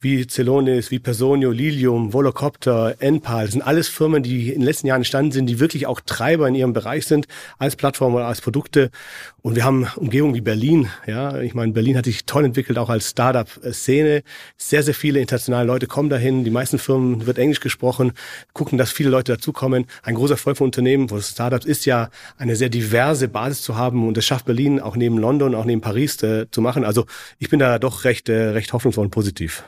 wie 0.00 0.24
Celonis, 0.28 0.92
wie 0.92 1.00
Personio, 1.00 1.50
Lilium, 1.50 2.12
Volocopter, 2.12 2.94
Enpal. 3.00 3.46
Das 3.46 3.52
sind 3.52 3.62
alles 3.62 3.88
Firmen, 3.88 4.22
die 4.22 4.50
in 4.50 4.60
den 4.60 4.62
letzten 4.62 4.86
Jahren 4.86 5.00
entstanden 5.00 5.32
sind, 5.32 5.46
die 5.46 5.58
wirklich 5.58 5.88
auch 5.88 6.00
Treiber 6.00 6.46
in 6.46 6.54
ihrem 6.54 6.72
Bereich 6.72 7.06
sind, 7.06 7.26
als 7.58 7.74
Plattform 7.74 8.14
oder 8.14 8.26
als 8.26 8.40
Produkte. 8.40 8.90
Und 9.42 9.56
wir 9.56 9.64
haben 9.64 9.88
Umgebungen 9.96 10.35
wie 10.36 10.42
Berlin. 10.42 10.90
Ja, 11.06 11.40
ich 11.40 11.54
meine, 11.54 11.72
Berlin 11.72 11.96
hat 11.96 12.04
sich 12.04 12.26
toll 12.26 12.44
entwickelt, 12.44 12.78
auch 12.78 12.90
als 12.90 13.10
Startup-Szene. 13.10 14.22
Sehr, 14.58 14.82
sehr 14.82 14.94
viele 14.94 15.18
internationale 15.18 15.66
Leute 15.66 15.86
kommen 15.86 16.10
dahin. 16.10 16.44
Die 16.44 16.50
meisten 16.50 16.78
Firmen 16.78 17.26
wird 17.26 17.38
Englisch 17.38 17.60
gesprochen, 17.60 18.12
gucken, 18.52 18.76
dass 18.76 18.92
viele 18.92 19.08
Leute 19.08 19.32
dazukommen. 19.32 19.86
Ein 20.02 20.14
großer 20.14 20.34
Erfolg 20.34 20.58
von 20.58 20.66
Unternehmen, 20.66 21.10
wo 21.10 21.18
Startups 21.20 21.64
ist 21.64 21.86
ja 21.86 22.10
eine 22.36 22.54
sehr 22.54 22.68
diverse 22.68 23.28
Basis 23.28 23.62
zu 23.62 23.76
haben 23.76 24.06
und 24.06 24.16
das 24.16 24.26
schafft 24.26 24.44
Berlin 24.44 24.78
auch 24.78 24.96
neben 24.96 25.16
London, 25.16 25.54
auch 25.54 25.64
neben 25.64 25.80
Paris 25.80 26.22
äh, 26.22 26.50
zu 26.50 26.60
machen. 26.60 26.84
Also 26.84 27.06
ich 27.38 27.48
bin 27.48 27.58
da 27.58 27.78
doch 27.78 28.04
recht, 28.04 28.28
äh, 28.28 28.50
recht 28.50 28.72
hoffnungsvoll 28.74 29.06
und 29.06 29.10
positiv. 29.10 29.64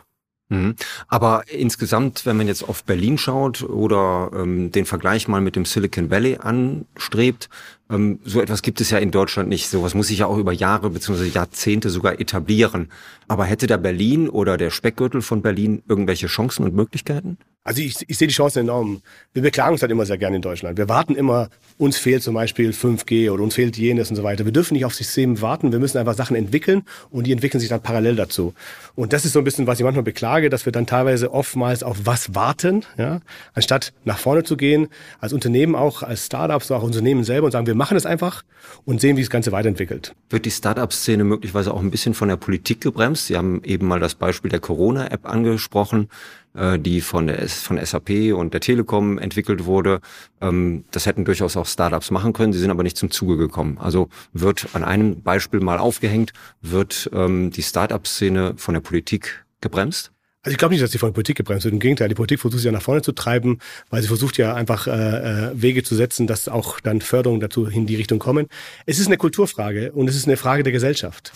Mhm. 0.51 0.77
Aber 1.09 1.45
insgesamt, 1.49 2.25
wenn 2.25 2.37
man 2.37 2.47
jetzt 2.47 2.63
auf 2.63 2.85
Berlin 2.85 3.19
schaut 3.19 3.63
oder 3.63 4.31
ähm, 4.35 4.73
den 4.73 4.87
Vergleich 4.87 5.29
mal 5.29 5.41
mit 5.41 5.57
dem 5.57 5.65
Silicon 5.65 6.11
Valley 6.11 6.39
anstrebt, 6.41 7.49
ähm, 7.91 8.21
so 8.25 8.41
etwas 8.41 8.63
gibt 8.63 8.81
es 8.81 8.91
ja 8.91 8.99
in 8.99 9.11
Deutschland 9.11 9.49
nicht. 9.49 9.69
Sowas 9.69 9.95
muss 9.95 10.09
sich 10.09 10.19
ja 10.19 10.27
auch 10.27 10.39
über 10.39 10.53
Jahre 10.53 10.91
bzw. 10.91 11.27
Jahrzehnte 11.27 11.91
sogar 11.91 12.21
etablieren. 12.21 12.89
Aber 13.29 13.45
hätte 13.45 13.67
da 13.67 13.77
Berlin 13.77 14.29
oder 14.29 14.57
der 14.57 14.71
Speckgürtel 14.71 15.23
von 15.23 15.43
Berlin 15.43 15.83
irgendwelche 15.89 16.27
Chancen 16.27 16.65
und 16.65 16.75
Möglichkeiten? 16.75 17.39
Also 17.69 17.83
ich, 17.83 17.97
ich 18.09 18.17
sehe 18.17 18.27
die 18.27 18.35
Chancen 18.35 18.61
enorm. 18.61 19.03
Wir 19.35 19.43
beklagen 19.43 19.73
uns 19.73 19.83
halt 19.83 19.93
immer 19.93 20.07
sehr 20.07 20.17
gerne 20.17 20.37
in 20.37 20.43
Deutschland. 20.43 20.79
Wir 20.79 20.89
warten 20.89 21.15
immer, 21.15 21.51
uns 21.77 21.99
fehlt 21.99 22.23
zum 22.23 22.33
Beispiel 22.33 22.71
5G 22.71 23.31
oder 23.31 23.43
uns 23.43 23.57
fehlt 23.57 23.77
jenes 23.77 24.09
und 24.09 24.17
so 24.17 24.23
weiter. 24.23 24.47
Wir 24.47 24.53
dürfen 24.53 24.73
nicht 24.73 24.87
auf 24.87 24.95
System 24.95 25.43
warten, 25.43 25.71
wir 25.71 25.79
müssen 25.79 25.99
einfach 25.99 26.15
Sachen 26.15 26.35
entwickeln 26.35 26.85
und 27.11 27.27
die 27.27 27.33
entwickeln 27.33 27.61
sich 27.61 27.69
dann 27.69 27.83
parallel 27.83 28.17
dazu. 28.17 28.55
Und 28.95 29.13
das 29.13 29.27
ist 29.27 29.35
so 29.35 29.41
ein 29.41 29.45
bisschen, 29.45 29.67
was 29.67 29.79
ich 29.79 29.85
manchmal 29.85 30.03
beklage, 30.03 30.49
dass 30.49 30.65
wir 30.65 30.73
dann 30.73 30.87
teilweise 30.87 31.31
oftmals 31.31 31.83
auf 31.83 31.99
was 32.05 32.35
warten, 32.35 32.87
ja, 32.97 33.21
anstatt 33.53 33.93
nach 34.07 34.19
vorne 34.19 34.45
zu 34.45 34.57
gehen, 34.57 34.89
als 35.21 35.35
Unternehmen 35.35 35.75
auch, 35.75 36.03
als 36.03 36.25
Startups, 36.25 36.71
auch 36.71 36.83
Unternehmen 36.83 37.23
selber 37.23 37.45
und 37.47 37.53
sagen, 37.53 37.67
wir 37.67 37.75
machen 37.79 37.97
es 37.97 38.05
einfach 38.05 38.45
und 38.85 39.01
sehen, 39.01 39.17
wie 39.17 39.23
das 39.23 39.31
Ganze 39.31 39.53
weiterentwickelt. 39.53 40.15
Wird 40.29 40.45
die 40.45 40.51
Startup-Szene 40.51 41.25
möglicherweise 41.25 41.73
auch 41.73 41.81
ein 41.81 41.91
bisschen 41.91 42.13
von 42.13 42.29
der 42.29 42.37
Politik 42.37 42.83
gebremst? 42.83 43.29
Sie 43.29 43.37
haben 43.37 43.63
eben 43.65 43.87
mal 43.87 44.01
das 44.01 44.15
Beispiel 44.15 44.51
der 44.51 44.61
Corona-App 44.61 45.27
angesprochen. 45.27 46.09
Äh, 46.55 46.79
die 46.79 47.01
von, 47.01 47.29
der, 47.29 47.49
von 47.49 47.79
SAP 47.85 48.33
und 48.35 48.53
der 48.53 48.61
Telekom 48.61 49.19
entwickelt 49.19 49.67
wurde. 49.67 50.01
Ähm, 50.41 50.85
das 50.91 51.07
hätten 51.07 51.25
durchaus 51.25 51.57
auch 51.57 51.67
Startups 51.67 52.11
machen 52.11 52.33
können, 52.33 52.53
sie 52.53 52.59
sind 52.59 52.71
aber 52.71 52.83
nicht 52.83 52.97
zum 52.97 53.11
Zuge 53.11 53.37
gekommen. 53.37 53.79
Also 53.79 54.09
wird 54.33 54.69
an 54.73 54.83
einem 54.83 55.23
Beispiel 55.23 55.61
mal 55.61 55.79
aufgehängt, 55.79 56.33
wird 56.61 57.11
ähm, 57.13 57.51
die 57.51 57.63
Startup-Szene 57.63 58.55
von 58.57 58.75
der 58.75 58.81
Politik 58.81 59.45
gebremst? 59.61 60.11
Also 60.49 60.55
ich 60.55 60.59
glaube 60.61 60.73
nicht, 60.73 60.83
dass 60.83 60.93
sie 60.93 60.97
von 60.97 61.11
der 61.11 61.13
Politik 61.13 61.37
gebremst 61.37 61.65
wird. 61.65 61.75
Im 61.75 61.79
Gegenteil, 61.79 62.09
die 62.09 62.15
Politik 62.15 62.41
versucht 62.41 62.63
sie 62.63 62.69
ja 62.69 62.73
nach 62.73 62.81
vorne 62.81 63.03
zu 63.03 63.13
treiben, 63.13 63.59
weil 63.91 64.01
sie 64.01 64.09
versucht 64.09 64.39
ja 64.39 64.55
einfach 64.55 64.87
äh, 64.87 64.91
äh 64.91 65.51
Wege 65.53 65.83
zu 65.83 65.95
setzen, 65.95 66.27
dass 66.27 66.49
auch 66.49 66.81
dann 66.81 67.03
Förderungen 67.03 67.43
dazu 67.43 67.67
in 67.67 67.85
die 67.85 67.97
Richtung 67.97 68.19
kommen. 68.19 68.47
Es 68.87 68.99
ist 68.99 69.09
eine 69.09 69.19
Kulturfrage 69.19 69.93
und 69.93 70.09
es 70.09 70.17
ist 70.17 70.27
eine 70.27 70.39
Frage 70.39 70.63
der 70.63 70.73
Gesellschaft. 70.73 71.33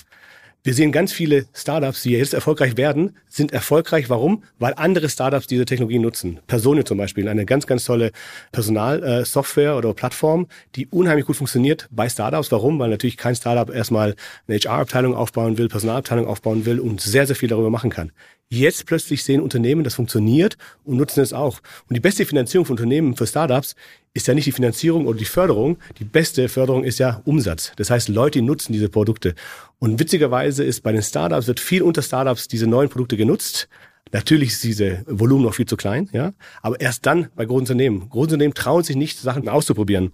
Wir 0.65 0.73
sehen 0.73 0.93
ganz 0.93 1.13
viele 1.13 1.45
Startups, 1.53 2.03
die 2.05 2.13
jetzt 2.13 2.33
erfolgreich 2.33 2.79
werden, 2.79 3.17
sind 3.29 3.53
erfolgreich. 3.53 4.09
Warum? 4.09 4.45
Weil 4.59 4.73
andere 4.77 5.11
Startups 5.11 5.47
diese 5.47 5.67
Technologie 5.67 5.99
nutzen. 5.99 6.39
Personio 6.47 6.85
zum 6.85 6.97
Beispiel, 6.97 7.29
eine 7.29 7.45
ganz, 7.45 7.67
ganz 7.67 7.85
tolle 7.85 8.13
Personalsoftware 8.53 9.77
oder 9.77 9.93
Plattform, 9.93 10.47
die 10.77 10.87
unheimlich 10.87 11.27
gut 11.27 11.37
funktioniert 11.37 11.87
bei 11.91 12.09
Startups. 12.09 12.51
Warum? 12.51 12.79
Weil 12.79 12.89
natürlich 12.89 13.19
kein 13.19 13.35
Startup 13.35 13.75
erstmal 13.75 14.15
eine 14.47 14.57
HR-Abteilung 14.57 15.15
aufbauen 15.17 15.59
will, 15.59 15.69
Personalabteilung 15.69 16.27
aufbauen 16.27 16.65
will 16.65 16.81
und 16.81 17.03
sehr, 17.03 17.27
sehr 17.27 17.37
viel 17.37 17.49
darüber 17.49 17.69
machen 17.69 17.91
kann. 17.91 18.13
Jetzt 18.55 18.85
plötzlich 18.85 19.25
sehen 19.25 19.41
Unternehmen, 19.41 19.83
das 19.83 19.95
funktioniert 19.95 20.59
und 20.85 20.99
nutzen 20.99 21.21
es 21.21 21.33
auch. 21.33 21.61
Und 21.89 21.97
die 21.97 22.01
beste 22.01 22.27
Finanzierung 22.27 22.67
von 22.67 22.75
Unternehmen 22.77 23.17
für 23.17 23.27
Startups 23.27 23.77
ist 24.13 24.27
ja 24.27 24.35
nicht 24.35 24.45
die 24.45 24.53
Finanzierung 24.53 25.07
oder 25.07 25.19
die 25.19 25.25
Förderung. 25.25 25.79
Die 25.99 26.05
beste 26.05 26.51
Förderung 26.51 26.85
ist 26.85 26.99
ja 26.99 27.23
Umsatz. 27.25 27.73
Das 27.77 27.89
heißt, 27.89 28.11
Leute 28.11 28.43
nutzen 28.43 28.75
diese 28.75 28.91
Produkte. 28.91 29.35
Und 29.79 29.99
witzigerweise 29.99 30.65
ist 30.65 30.83
bei 30.83 30.93
den 30.93 31.01
Startups, 31.01 31.47
wird 31.47 31.61
viel 31.61 31.81
unter 31.81 32.03
Startups 32.03 32.47
diese 32.47 32.67
neuen 32.67 32.91
Produkte 32.91 33.17
genutzt. 33.17 33.71
Natürlich 34.13 34.51
ist 34.51 34.65
diese 34.65 35.03
Volumen 35.07 35.45
noch 35.45 35.55
viel 35.55 35.65
zu 35.65 35.79
klein, 35.79 36.11
ja. 36.13 36.35
Aber 36.61 36.79
erst 36.79 37.07
dann 37.07 37.29
bei 37.35 37.47
großen 37.47 37.63
Unternehmen. 37.63 38.11
Große 38.11 38.35
Unternehmen 38.35 38.53
trauen 38.53 38.85
sich 38.85 38.97
nicht, 38.97 39.19
Sachen 39.19 39.49
auszuprobieren. 39.49 40.13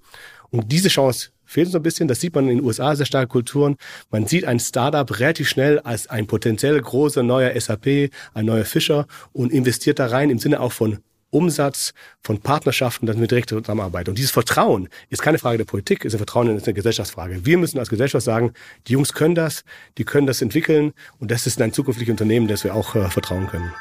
Und 0.50 0.70
diese 0.70 0.90
Chance 0.90 1.30
fehlt 1.48 1.66
uns 1.66 1.74
ein 1.74 1.82
bisschen. 1.82 2.06
Das 2.06 2.20
sieht 2.20 2.34
man 2.34 2.48
in 2.48 2.58
den 2.58 2.64
USA 2.64 2.94
sehr 2.94 3.06
starke 3.06 3.28
Kulturen. 3.28 3.76
Man 4.10 4.26
sieht 4.26 4.44
ein 4.44 4.60
Startup 4.60 5.18
relativ 5.18 5.48
schnell 5.48 5.80
als 5.80 6.08
ein 6.08 6.26
potenziell 6.26 6.80
großer 6.80 7.22
neuer 7.22 7.58
SAP, 7.58 8.10
ein 8.34 8.46
neuer 8.46 8.64
Fischer 8.64 9.06
und 9.32 9.52
investiert 9.52 9.98
da 9.98 10.06
rein 10.06 10.30
im 10.30 10.38
Sinne 10.38 10.60
auch 10.60 10.72
von 10.72 10.98
Umsatz, 11.30 11.92
von 12.22 12.40
Partnerschaften, 12.40 13.06
dass 13.06 13.18
wir 13.18 13.26
direkt 13.26 13.50
zusammenarbeiten. 13.50 14.10
Und 14.10 14.18
dieses 14.18 14.30
Vertrauen 14.30 14.88
ist 15.10 15.22
keine 15.22 15.38
Frage 15.38 15.58
der 15.58 15.64
Politik, 15.64 16.04
ist 16.04 16.14
ein 16.14 16.18
Vertrauen, 16.18 16.56
ist 16.56 16.66
eine 16.66 16.74
Gesellschaftsfrage. 16.74 17.44
Wir 17.44 17.58
müssen 17.58 17.78
als 17.78 17.90
Gesellschaft 17.90 18.24
sagen, 18.24 18.52
die 18.86 18.92
Jungs 18.92 19.12
können 19.12 19.34
das, 19.34 19.64
die 19.98 20.04
können 20.04 20.26
das 20.26 20.40
entwickeln 20.40 20.92
und 21.18 21.30
das 21.30 21.46
ist 21.46 21.60
ein 21.60 21.72
zukünftiges 21.72 22.12
Unternehmen, 22.12 22.48
das 22.48 22.64
wir 22.64 22.74
auch 22.74 22.94
äh, 22.94 23.10
vertrauen 23.10 23.46
können. 23.46 23.72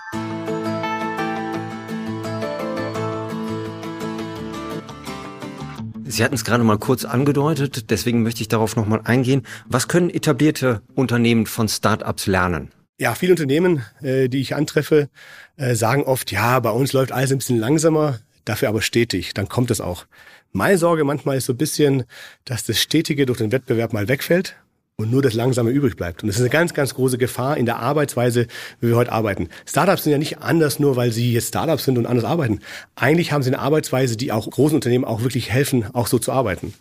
Sie 6.18 6.24
hatten 6.24 6.34
es 6.34 6.44
gerade 6.44 6.64
mal 6.64 6.80
kurz 6.80 7.06
angedeutet, 7.06 7.92
deswegen 7.92 8.24
möchte 8.24 8.42
ich 8.42 8.48
darauf 8.48 8.76
nochmal 8.76 9.02
eingehen. 9.04 9.46
Was 9.68 9.88
können 9.88 10.10
etablierte 10.10 10.82
Unternehmen 10.96 11.46
von 11.46 11.70
Startups 11.70 12.26
lernen? 12.26 12.72
Ja, 12.98 13.14
viele 13.14 13.34
Unternehmen, 13.34 13.84
äh, 14.02 14.28
die 14.28 14.42
ich 14.42 14.56
antreffe, 14.56 15.10
äh, 15.58 15.76
sagen 15.76 16.02
oft, 16.02 16.32
ja, 16.32 16.60
bei 16.60 16.72
uns 16.72 16.92
läuft 16.92 17.12
alles 17.12 17.32
ein 17.32 17.38
bisschen 17.38 17.60
langsamer, 17.60 18.18
dafür 18.46 18.70
aber 18.70 18.82
stetig, 18.82 19.36
dann 19.36 19.48
kommt 19.48 19.70
es 19.70 19.80
auch. 19.80 20.08
Meine 20.52 20.80
Sorge 20.80 21.04
manchmal 21.04 21.38
ist 21.38 21.46
so 21.46 21.54
ein 21.54 21.58
bisschen, 21.58 22.06
dass 22.46 22.64
das 22.64 22.82
Stetige 22.82 23.28
durch 23.28 23.38
den 23.38 23.52
Wettbewerb 23.52 23.94
mal 23.94 24.08
wegfällt 24.08 24.56
und 25.00 25.12
nur 25.12 25.22
das 25.22 25.36
Langsame 25.36 25.70
übrig 25.70 25.96
bleibt. 25.96 26.24
Und 26.24 26.28
das 26.28 26.38
ist 26.38 26.42
eine 26.42 26.50
ganz, 26.50 26.74
ganz 26.74 26.96
große 26.96 27.20
Gefahr 27.20 27.56
in 27.58 27.68
der 27.68 27.78
Arbeitsweise, 27.78 28.48
wie 28.82 28.88
wir 28.88 28.96
heute 28.96 29.12
arbeiten. 29.12 29.48
Startups 29.68 30.04
sind 30.04 30.12
ja 30.12 30.18
nicht 30.18 30.40
anders, 30.40 30.80
nur 30.80 30.96
weil 30.96 31.12
sie 31.12 31.34
jetzt 31.34 31.50
Startups 31.50 31.84
sind 31.84 32.00
und 32.00 32.08
anders 32.08 32.26
arbeiten. 32.26 32.62
Eigentlich 32.96 33.32
haben 33.32 33.44
sie 33.44 33.52
eine 33.52 33.60
Arbeitsweise, 33.60 34.18
die 34.18 34.32
auch 34.32 34.50
großen 34.50 34.74
Unternehmen 34.74 35.06
auch 35.06 35.22
wirklich 35.22 35.52
helfen, 35.52 35.86
auch 35.94 36.08
so 36.08 36.18
zu 36.18 36.32
arbeiten. 36.32 36.74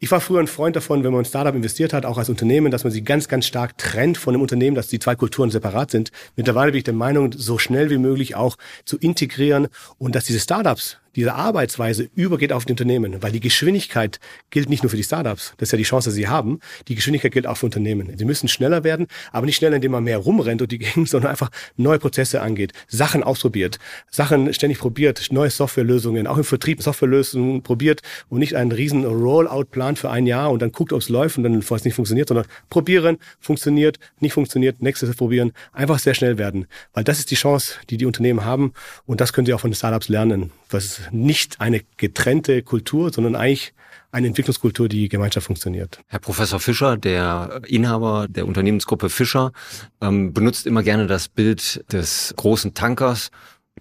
Ich 0.00 0.10
war 0.10 0.20
früher 0.20 0.40
ein 0.40 0.48
Freund 0.48 0.76
davon, 0.76 1.02
wenn 1.02 1.12
man 1.12 1.20
in 1.20 1.24
Startup 1.24 1.54
investiert 1.54 1.94
hat, 1.94 2.04
auch 2.04 2.18
als 2.18 2.28
Unternehmen, 2.28 2.70
dass 2.70 2.84
man 2.84 2.92
sie 2.92 3.04
ganz, 3.04 3.28
ganz 3.28 3.46
stark 3.46 3.78
trennt 3.78 4.18
von 4.18 4.34
einem 4.34 4.42
Unternehmen, 4.42 4.76
dass 4.76 4.88
die 4.88 4.98
zwei 4.98 5.14
Kulturen 5.14 5.50
separat 5.50 5.90
sind. 5.90 6.12
Mittlerweile 6.36 6.72
bin 6.72 6.78
ich 6.78 6.84
der 6.84 6.92
Meinung, 6.92 7.32
so 7.32 7.56
schnell 7.56 7.88
wie 7.88 7.96
möglich 7.96 8.34
auch 8.34 8.58
zu 8.84 8.98
integrieren 8.98 9.68
und 9.96 10.14
dass 10.14 10.24
diese 10.24 10.40
Startups 10.40 10.98
diese 11.16 11.34
Arbeitsweise 11.34 12.08
übergeht 12.14 12.52
auf 12.52 12.64
die 12.64 12.72
Unternehmen, 12.72 13.22
weil 13.22 13.32
die 13.32 13.40
Geschwindigkeit 13.40 14.18
gilt 14.50 14.68
nicht 14.68 14.82
nur 14.82 14.90
für 14.90 14.96
die 14.96 15.02
Startups, 15.02 15.54
das 15.58 15.68
ist 15.68 15.72
ja 15.72 15.78
die 15.78 15.84
Chance, 15.84 16.10
die 16.10 16.16
sie 16.16 16.28
haben, 16.28 16.60
die 16.88 16.94
Geschwindigkeit 16.94 17.32
gilt 17.32 17.46
auch 17.46 17.56
für 17.56 17.66
Unternehmen. 17.66 18.16
Sie 18.16 18.24
müssen 18.24 18.48
schneller 18.48 18.84
werden, 18.84 19.06
aber 19.30 19.46
nicht 19.46 19.56
schneller, 19.56 19.76
indem 19.76 19.92
man 19.92 20.04
mehr 20.04 20.18
rumrennt 20.18 20.62
und 20.62 20.72
die 20.72 20.78
Gegend, 20.82 21.08
sondern 21.08 21.30
einfach 21.30 21.50
neue 21.76 21.98
Prozesse 21.98 22.40
angeht, 22.42 22.72
Sachen 22.88 23.22
ausprobiert, 23.22 23.78
Sachen 24.10 24.52
ständig 24.54 24.78
probiert, 24.78 25.28
neue 25.30 25.50
Softwarelösungen, 25.50 26.26
auch 26.26 26.38
im 26.38 26.44
Vertrieb 26.44 26.82
Softwarelösungen 26.82 27.62
probiert 27.62 28.00
und 28.28 28.38
nicht 28.38 28.56
einen 28.56 28.72
riesen 28.72 29.04
Rollout-Plan 29.04 29.96
für 29.96 30.10
ein 30.10 30.26
Jahr 30.26 30.50
und 30.50 30.62
dann 30.62 30.72
guckt, 30.72 30.92
ob 30.92 31.00
es 31.00 31.08
läuft 31.08 31.36
und 31.36 31.44
dann 31.44 31.60
bevor 31.60 31.76
es 31.76 31.84
nicht 31.84 31.94
funktioniert, 31.94 32.28
sondern 32.28 32.46
probieren, 32.70 33.18
funktioniert, 33.40 33.98
nicht 34.20 34.32
funktioniert, 34.32 34.82
nächstes 34.82 35.14
probieren, 35.16 35.52
einfach 35.72 35.98
sehr 35.98 36.14
schnell 36.14 36.38
werden, 36.38 36.66
weil 36.94 37.04
das 37.04 37.18
ist 37.18 37.30
die 37.30 37.36
Chance, 37.36 37.74
die 37.90 37.96
die 37.96 38.06
Unternehmen 38.06 38.44
haben 38.44 38.72
und 39.06 39.20
das 39.20 39.32
können 39.32 39.46
sie 39.46 39.54
auch 39.54 39.60
von 39.60 39.70
den 39.70 39.76
Startups 39.76 40.08
lernen 40.08 40.50
was 40.72 41.02
nicht 41.10 41.60
eine 41.60 41.82
getrennte 41.96 42.62
Kultur, 42.62 43.12
sondern 43.12 43.36
eigentlich 43.36 43.74
eine 44.10 44.26
Entwicklungskultur, 44.26 44.88
die 44.88 45.08
Gemeinschaft 45.08 45.46
funktioniert. 45.46 46.00
Herr 46.06 46.18
Professor 46.18 46.60
Fischer, 46.60 46.96
der 46.96 47.62
Inhaber 47.66 48.26
der 48.28 48.46
Unternehmensgruppe 48.46 49.08
Fischer, 49.08 49.52
ähm, 50.00 50.32
benutzt 50.32 50.66
immer 50.66 50.82
gerne 50.82 51.06
das 51.06 51.28
Bild 51.28 51.84
des 51.92 52.34
großen 52.36 52.74
Tankers, 52.74 53.30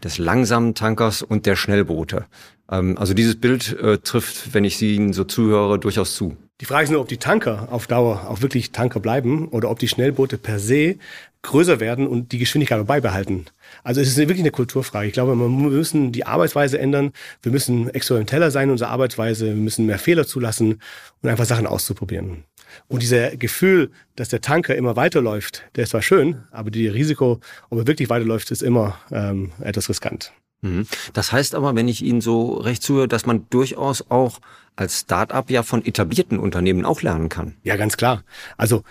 des 0.02 0.18
langsamen 0.18 0.74
Tankers 0.74 1.22
und 1.22 1.46
der 1.46 1.58
Schnellboote. 1.58 2.26
Ähm, 2.72 2.98
also 2.98 3.14
dieses 3.14 3.40
Bild 3.40 3.78
äh, 3.80 3.98
trifft, 4.00 4.54
wenn 4.54 4.64
ich 4.64 4.82
Ihnen 4.82 5.14
so 5.14 5.24
zuhöre, 5.24 5.80
durchaus 5.80 6.16
zu. 6.16 6.38
Die 6.62 6.66
Frage 6.66 6.84
ist 6.84 6.92
nur, 6.92 7.02
ob 7.02 7.08
die 7.08 7.18
Tanker 7.18 7.70
auf 7.72 7.88
Dauer 7.88 8.28
auch 8.30 8.42
wirklich 8.42 8.72
Tanker 8.72 9.00
bleiben 9.00 9.48
oder 9.48 9.70
ob 9.72 9.80
die 9.80 9.88
Schnellboote 9.88 10.38
per 10.38 10.60
se 10.60 10.98
größer 11.42 11.80
werden 11.80 12.08
und 12.08 12.32
die 12.32 12.38
Geschwindigkeit 12.38 12.86
beibehalten. 12.86 13.46
Also 13.84 14.00
es 14.00 14.10
ist 14.10 14.18
wirklich 14.18 14.40
eine 14.40 14.52
Kulturfrage. 14.52 15.08
Ich 15.08 15.14
glaube, 15.14 15.36
wir 15.36 15.50
müssen 15.50 16.12
die 16.12 16.26
Arbeitsweise 16.28 16.78
ändern. 16.78 17.14
Wir 17.42 17.52
müssen 17.52 17.90
experimenteller 17.90 18.52
sein 18.52 18.66
in 18.66 18.74
unserer 18.74 18.90
Arbeitsweise. 18.90 19.48
Wir 19.48 19.56
müssen 19.56 19.88
mehr 19.88 19.98
Fehler 19.98 20.28
zulassen 20.28 20.80
und 21.24 21.30
einfach 21.30 21.46
Sachen 21.46 21.66
auszuprobieren. 21.66 22.44
Und 22.88 23.02
dieser 23.02 23.36
Gefühl, 23.38 23.90
dass 24.16 24.30
der 24.30 24.42
Tanker 24.42 24.76
immer 24.76 24.96
weiterläuft, 24.96 25.64
der 25.76 25.86
ist 25.86 25.90
zwar 25.90 26.04
schön, 26.04 26.44
aber 26.52 26.70
die 26.70 26.88
Risiko, 26.88 27.40
ob 27.72 27.80
er 27.80 27.88
wirklich 27.88 28.10
weiterläuft, 28.10 28.52
ist 28.52 28.62
immer 28.62 29.00
ähm, 29.12 29.52
etwas 29.62 29.90
riskant. 29.90 30.32
Mhm. 30.62 30.88
Das 31.14 31.32
heißt 31.32 31.56
aber, 31.56 31.76
wenn 31.76 31.88
ich 31.88 32.04
Ihnen 32.04 32.22
so 32.22 32.54
recht 32.54 32.84
zuhöre, 32.84 33.08
dass 33.08 33.26
man 33.26 33.48
durchaus 33.50 34.10
auch 34.10 34.40
als 34.76 35.02
Start-up 35.02 35.50
ja 35.50 35.64
von 35.64 35.84
etablierten 35.86 36.40
Unternehmen 36.40 36.86
auch 36.86 37.02
lernen 37.02 37.30
kann. 37.30 37.56
Ja, 37.64 37.76
ganz 37.76 37.98
klar. 37.98 38.24
Also 38.58 38.84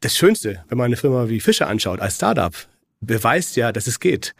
das 0.00 0.16
Schönste, 0.16 0.64
wenn 0.68 0.78
man 0.78 0.86
eine 0.86 0.96
Firma 0.96 1.28
wie 1.28 1.40
Fischer 1.40 1.66
anschaut, 1.66 2.00
als 2.00 2.16
Startup, 2.16 2.54
beweist 3.00 3.56
ja, 3.56 3.72
dass 3.72 3.86
es 3.86 4.00
geht. 4.00 4.34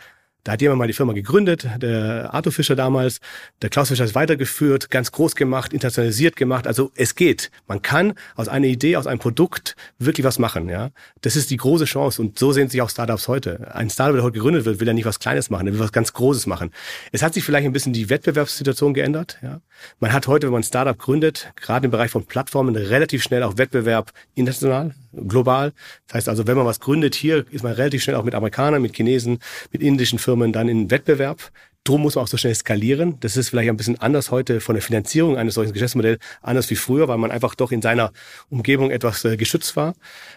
Da 0.48 0.52
hat 0.52 0.62
jemand 0.62 0.78
mal 0.78 0.86
die 0.86 0.94
Firma 0.94 1.12
gegründet, 1.12 1.68
der 1.76 2.32
Arthur 2.32 2.52
Fischer 2.52 2.74
damals. 2.74 3.20
Der 3.60 3.68
Klaus 3.68 3.88
Fischer 3.88 4.06
ist 4.06 4.14
weitergeführt, 4.14 4.88
ganz 4.88 5.12
groß 5.12 5.34
gemacht, 5.36 5.74
internationalisiert 5.74 6.36
gemacht. 6.36 6.66
Also 6.66 6.90
es 6.94 7.14
geht. 7.14 7.50
Man 7.66 7.82
kann 7.82 8.14
aus 8.34 8.48
einer 8.48 8.66
Idee, 8.66 8.96
aus 8.96 9.06
einem 9.06 9.18
Produkt 9.18 9.76
wirklich 9.98 10.24
was 10.24 10.38
machen. 10.38 10.70
Ja, 10.70 10.88
Das 11.20 11.36
ist 11.36 11.50
die 11.50 11.58
große 11.58 11.84
Chance. 11.84 12.22
Und 12.22 12.38
so 12.38 12.52
sehen 12.52 12.70
sich 12.70 12.80
auch 12.80 12.88
Startups 12.88 13.28
heute. 13.28 13.74
Ein 13.74 13.90
Startup, 13.90 14.14
der 14.14 14.22
heute 14.24 14.36
gegründet 14.36 14.64
wird, 14.64 14.80
will 14.80 14.86
ja 14.86 14.94
nicht 14.94 15.04
was 15.04 15.18
Kleines 15.18 15.50
machen, 15.50 15.66
er 15.66 15.74
will 15.74 15.80
was 15.80 15.92
ganz 15.92 16.14
Großes 16.14 16.46
machen. 16.46 16.70
Es 17.12 17.22
hat 17.22 17.34
sich 17.34 17.44
vielleicht 17.44 17.66
ein 17.66 17.74
bisschen 17.74 17.92
die 17.92 18.08
Wettbewerbssituation 18.08 18.94
geändert. 18.94 19.36
Ja, 19.42 19.60
Man 20.00 20.14
hat 20.14 20.28
heute, 20.28 20.46
wenn 20.46 20.52
man 20.52 20.60
ein 20.60 20.64
Startup 20.64 20.96
gründet, 20.96 21.52
gerade 21.56 21.84
im 21.84 21.90
Bereich 21.90 22.10
von 22.10 22.24
Plattformen, 22.24 22.74
relativ 22.74 23.22
schnell 23.22 23.42
auch 23.42 23.58
Wettbewerb 23.58 24.12
international, 24.34 24.94
global. 25.12 25.72
Das 26.06 26.14
heißt 26.14 26.28
also, 26.30 26.46
wenn 26.46 26.56
man 26.56 26.64
was 26.64 26.80
gründet 26.80 27.14
hier, 27.14 27.44
ist 27.50 27.64
man 27.64 27.72
relativ 27.72 28.02
schnell 28.02 28.16
auch 28.16 28.24
mit 28.24 28.34
Amerikanern, 28.34 28.80
mit 28.80 28.96
Chinesen, 28.96 29.40
mit 29.72 29.82
indischen 29.82 30.18
Firmen 30.18 30.37
Firmen 30.38 30.52
dann 30.52 30.68
in 30.68 30.90
Wettbewerb. 30.90 31.50
Drum 31.82 32.02
muss 32.02 32.14
man 32.14 32.24
auch 32.24 32.28
so 32.28 32.36
schnell 32.36 32.54
skalieren. 32.54 33.18
Das 33.20 33.36
ist 33.36 33.48
vielleicht 33.48 33.70
ein 33.70 33.76
bisschen 33.76 33.98
anders 33.98 34.30
heute 34.30 34.60
von 34.60 34.74
der 34.74 34.82
Finanzierung 34.82 35.36
eines 35.36 35.54
solchen 35.54 35.72
Geschäftsmodells, 35.72 36.20
anders 36.42 36.70
wie 36.70 36.76
früher, 36.76 37.08
weil 37.08 37.18
man 37.18 37.30
einfach 37.30 37.54
doch 37.54 37.72
in 37.72 37.82
seiner 37.82 38.12
Umgebung 38.50 38.90
etwas 38.90 39.24
äh, 39.24 39.36
geschützt 39.36 39.74
war. 39.74 39.94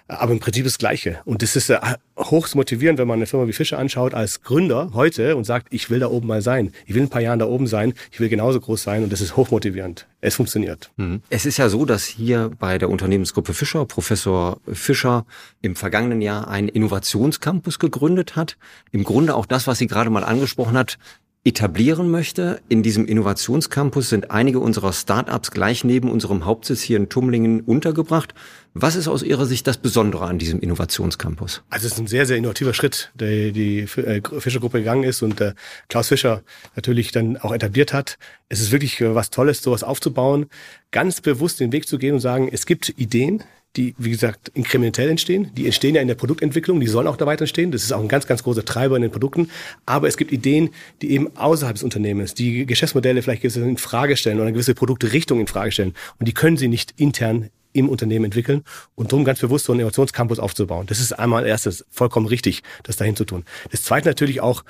Aber 0.08 0.31
im 0.31 0.39
Prinzip 0.39 0.63
das 0.63 0.77
Gleiche. 0.77 1.20
Und 1.25 1.41
das 1.43 1.55
ist 1.55 1.70
äh, 1.70 1.79
hochst 2.17 2.55
motivierend, 2.55 3.00
wenn 3.00 3.08
man 3.08 3.20
eine 3.20 3.27
Firma 3.27 3.48
wie 3.48 3.53
Fischer 3.53 3.77
anschaut 3.77 4.13
als 4.13 4.41
Gründer 4.41 4.91
heute 4.93 5.36
und 5.36 5.43
sagt, 5.43 5.67
ich 5.72 5.89
will 5.89 6.00
da 6.00 6.08
oben 6.08 6.27
mal 6.27 6.41
sein. 6.41 6.72
Ich 6.86 6.96
will 6.96 7.01
in 7.01 7.08
ein 7.08 7.12
paar 7.12 7.22
Jahren 7.22 7.39
da 7.39 7.46
oben 7.46 7.67
sein. 7.67 7.93
Ich 8.12 8.20
will 8.20 8.29
genauso 8.29 8.60
groß 8.60 8.81
sein. 8.81 9.03
Und 9.03 9.12
das 9.12 9.22
ist 9.22 9.36
hochmotivierend. 9.36 10.08
Es 10.21 10.35
funktioniert. 10.35 10.91
Mhm. 10.97 11.21
Es 11.29 11.47
ist 11.47 11.57
ja 11.57 11.67
so, 11.67 11.83
dass 11.85 12.05
hier 12.05 12.51
bei 12.59 12.77
der 12.77 12.89
Unternehmensgruppe 12.89 13.53
Fischer 13.53 13.85
Professor 13.85 14.61
Fischer 14.71 15.25
im 15.61 15.75
vergangenen 15.75 16.21
Jahr 16.21 16.47
einen 16.47 16.69
Innovationscampus 16.69 17.79
gegründet 17.79 18.35
hat. 18.35 18.57
Im 18.91 19.03
Grunde 19.03 19.35
auch 19.35 19.47
das, 19.47 19.65
was 19.65 19.79
sie 19.79 19.87
gerade 19.87 20.11
mal 20.11 20.23
angesprochen 20.23 20.77
hat, 20.77 20.99
etablieren 21.43 22.12
möchte. 22.12 22.62
In 22.69 22.83
diesem 22.83 23.07
Innovationscampus 23.07 24.10
sind 24.10 24.29
einige 24.29 24.60
unserer 24.60 24.93
Startups 24.93 25.50
gleich 25.50 25.83
neben 25.83 26.12
unserem 26.12 26.45
Hauptsitz 26.45 26.81
hier 26.81 26.98
in 26.98 27.10
Tumlingen 27.10 27.62
untergebracht. 27.62 28.36
Was 28.75 28.95
ist 28.95 29.07
aus 29.07 29.24
Ihrer 29.24 29.45
Sicht 29.48 29.65
das 29.65 29.77
Besondere 29.77 30.25
an 30.25 30.38
diesem 30.38 30.60
Innovationscampus? 30.60 31.63
Also 31.69 31.88
es 31.88 31.93
ist 31.93 32.00
ein 32.00 32.07
sehr, 32.07 32.27
sehr 32.27 32.38
innovativer 32.38 32.75
Schritt, 32.75 33.12
der 33.15 33.51
die 33.51 33.79
äh, 33.79 34.21
Fischer-Gruppe 34.39 34.79
gegangen 34.79 35.03
ist 35.03 35.24
und 35.24 35.41
äh, 35.41 35.53
Klaus 35.89 36.10
Fischer 36.10 36.43
natürlich 36.75 37.12
dann 37.12 37.38
auch 37.38 37.53
etabliert 37.53 37.91
hat. 37.91 38.19
Es 38.48 38.62
ist 38.62 38.71
wirklich 38.71 39.01
äh, 39.01 39.15
was 39.15 39.31
Tolles, 39.31 39.63
sowas 39.63 39.83
aufzubauen, 39.83 40.45
ganz 40.91 41.21
bewusst 41.21 41.60
den 41.60 41.71
Weg 41.71 41.88
zu 41.88 41.98
gehen 41.98 42.13
und 42.13 42.19
sagen, 42.21 42.50
es 42.51 42.67
gibt 42.67 42.89
Ideen, 42.98 43.43
die, 43.77 43.95
wie 43.97 44.09
gesagt, 44.09 44.49
inkrementell 44.53 45.09
entstehen. 45.09 45.51
Die 45.55 45.65
entstehen 45.65 45.95
ja 45.95 46.01
in 46.01 46.07
der 46.07 46.15
Produktentwicklung, 46.15 46.79
die 46.79 46.87
sollen 46.87 47.07
auch 47.07 47.17
da 47.17 47.25
weiter 47.25 47.43
entstehen. 47.43 47.71
Das 47.71 47.83
ist 47.83 47.93
auch 47.93 48.01
ein 48.01 48.09
ganz, 48.09 48.27
ganz 48.27 48.43
großer 48.43 48.65
Treiber 48.65 48.95
in 48.97 49.01
den 49.01 49.11
Produkten. 49.11 49.49
Aber 49.85 50.07
es 50.07 50.17
gibt 50.17 50.31
Ideen, 50.31 50.71
die 51.01 51.11
eben 51.11 51.35
außerhalb 51.37 51.75
des 51.75 51.83
Unternehmens, 51.83 52.33
die 52.33 52.65
Geschäftsmodelle 52.65 53.21
vielleicht 53.21 53.43
in 53.43 53.77
Frage 53.77 54.17
stellen 54.17 54.37
oder 54.37 54.45
eine 54.45 54.53
gewisse 54.53 54.75
Produktrichtung 54.75 55.39
in 55.39 55.47
Frage 55.47 55.71
stellen. 55.71 55.93
Und 56.19 56.27
die 56.27 56.33
können 56.33 56.57
sie 56.57 56.67
nicht 56.67 56.93
intern 56.97 57.49
im 57.73 57.87
Unternehmen 57.87 58.25
entwickeln 58.25 58.63
und 58.95 59.13
darum 59.13 59.23
ganz 59.23 59.39
bewusst 59.39 59.65
so 59.65 59.71
einen 59.71 59.79
Innovationscampus 59.79 60.39
aufzubauen. 60.39 60.87
Das 60.87 60.99
ist 60.99 61.13
einmal 61.13 61.45
erstes 61.45 61.85
vollkommen 61.89 62.27
richtig, 62.27 62.63
das 62.83 62.97
dahin 62.97 63.15
zu 63.15 63.23
tun. 63.23 63.45
Das 63.71 63.83
zweite 63.83 64.09
natürlich 64.09 64.41
auch, 64.41 64.63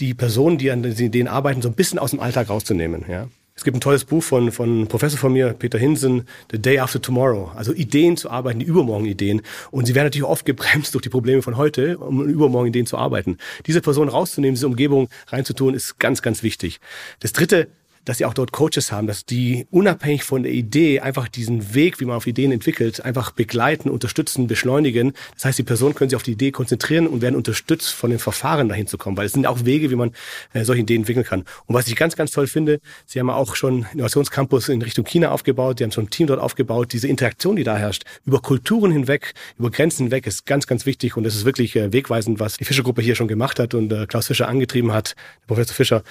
die 0.00 0.14
Personen, 0.14 0.58
die 0.58 0.70
an 0.70 0.82
den 0.82 0.92
Ideen 0.92 1.28
arbeiten, 1.28 1.62
so 1.62 1.68
ein 1.68 1.74
bisschen 1.74 1.98
aus 1.98 2.10
dem 2.10 2.20
Alltag 2.20 2.48
rauszunehmen. 2.48 3.04
Ja? 3.08 3.28
Es 3.56 3.62
gibt 3.62 3.76
ein 3.76 3.80
tolles 3.80 4.04
Buch 4.04 4.22
von, 4.22 4.50
von 4.50 4.68
einem 4.68 4.86
Professor 4.88 5.16
von 5.16 5.32
mir, 5.32 5.52
Peter 5.52 5.78
Hinsen, 5.78 6.26
The 6.50 6.60
Day 6.60 6.80
After 6.80 7.00
Tomorrow. 7.00 7.52
Also 7.54 7.72
Ideen 7.72 8.16
zu 8.16 8.28
arbeiten, 8.28 8.58
die 8.58 8.66
übermorgen 8.66 9.06
Ideen. 9.06 9.42
Und 9.70 9.86
sie 9.86 9.94
werden 9.94 10.06
natürlich 10.06 10.26
oft 10.26 10.44
gebremst 10.44 10.92
durch 10.92 11.02
die 11.02 11.08
Probleme 11.08 11.40
von 11.40 11.56
heute, 11.56 11.98
um 11.98 12.26
übermorgen 12.26 12.68
Ideen 12.68 12.86
zu 12.86 12.98
arbeiten. 12.98 13.38
Diese 13.66 13.80
Person 13.80 14.08
rauszunehmen, 14.08 14.56
diese 14.56 14.66
Umgebung 14.66 15.08
reinzutun, 15.28 15.74
ist 15.74 16.00
ganz, 16.00 16.20
ganz 16.20 16.42
wichtig. 16.42 16.80
Das 17.20 17.32
dritte, 17.32 17.68
dass 18.04 18.18
sie 18.18 18.24
auch 18.24 18.34
dort 18.34 18.52
Coaches 18.52 18.92
haben, 18.92 19.06
dass 19.06 19.24
die 19.24 19.66
unabhängig 19.70 20.24
von 20.24 20.42
der 20.42 20.52
Idee 20.52 21.00
einfach 21.00 21.28
diesen 21.28 21.74
Weg, 21.74 22.00
wie 22.00 22.04
man 22.04 22.16
auf 22.16 22.26
Ideen 22.26 22.52
entwickelt, 22.52 23.04
einfach 23.04 23.30
begleiten, 23.30 23.90
unterstützen, 23.90 24.46
beschleunigen. 24.46 25.12
Das 25.34 25.46
heißt, 25.46 25.58
die 25.58 25.62
Personen 25.62 25.94
können 25.94 26.10
sich 26.10 26.16
auf 26.16 26.22
die 26.22 26.32
Idee 26.32 26.50
konzentrieren 26.50 27.06
und 27.06 27.22
werden 27.22 27.36
unterstützt 27.36 27.90
von 27.92 28.10
den 28.10 28.18
Verfahren 28.18 28.68
dahin 28.68 28.86
zu 28.86 28.98
kommen, 28.98 29.16
weil 29.16 29.26
es 29.26 29.32
sind 29.32 29.46
auch 29.46 29.64
Wege, 29.64 29.90
wie 29.90 29.96
man 29.96 30.12
äh, 30.52 30.64
solche 30.64 30.82
Ideen 30.82 31.02
entwickeln 31.02 31.24
kann. 31.24 31.44
Und 31.66 31.74
was 31.74 31.86
ich 31.86 31.96
ganz, 31.96 32.16
ganz 32.16 32.30
toll 32.30 32.46
finde, 32.46 32.80
Sie 33.06 33.18
haben 33.20 33.30
auch 33.30 33.56
schon 33.56 33.86
Innovationscampus 33.92 34.68
in 34.68 34.82
Richtung 34.82 35.04
China 35.04 35.30
aufgebaut, 35.30 35.78
Sie 35.78 35.84
haben 35.84 35.92
schon 35.92 36.04
ein 36.04 36.10
Team 36.10 36.26
dort 36.26 36.40
aufgebaut. 36.40 36.92
Diese 36.92 37.08
Interaktion, 37.08 37.56
die 37.56 37.64
da 37.64 37.76
herrscht, 37.76 38.04
über 38.24 38.40
Kulturen 38.40 38.92
hinweg, 38.92 39.34
über 39.58 39.70
Grenzen 39.70 40.04
hinweg, 40.04 40.26
ist 40.26 40.46
ganz, 40.46 40.66
ganz 40.66 40.86
wichtig 40.86 41.16
und 41.16 41.24
das 41.24 41.34
ist 41.34 41.44
wirklich 41.44 41.74
äh, 41.76 41.92
wegweisend, 41.92 42.40
was 42.40 42.56
die 42.56 42.64
Fischer-Gruppe 42.64 43.02
hier 43.02 43.14
schon 43.14 43.28
gemacht 43.28 43.58
hat 43.58 43.74
und 43.74 43.92
äh, 43.92 44.06
Klaus 44.06 44.26
Fischer 44.26 44.48
angetrieben 44.48 44.92
hat, 44.92 45.14
Professor 45.46 45.74
Fischer, 45.74 46.02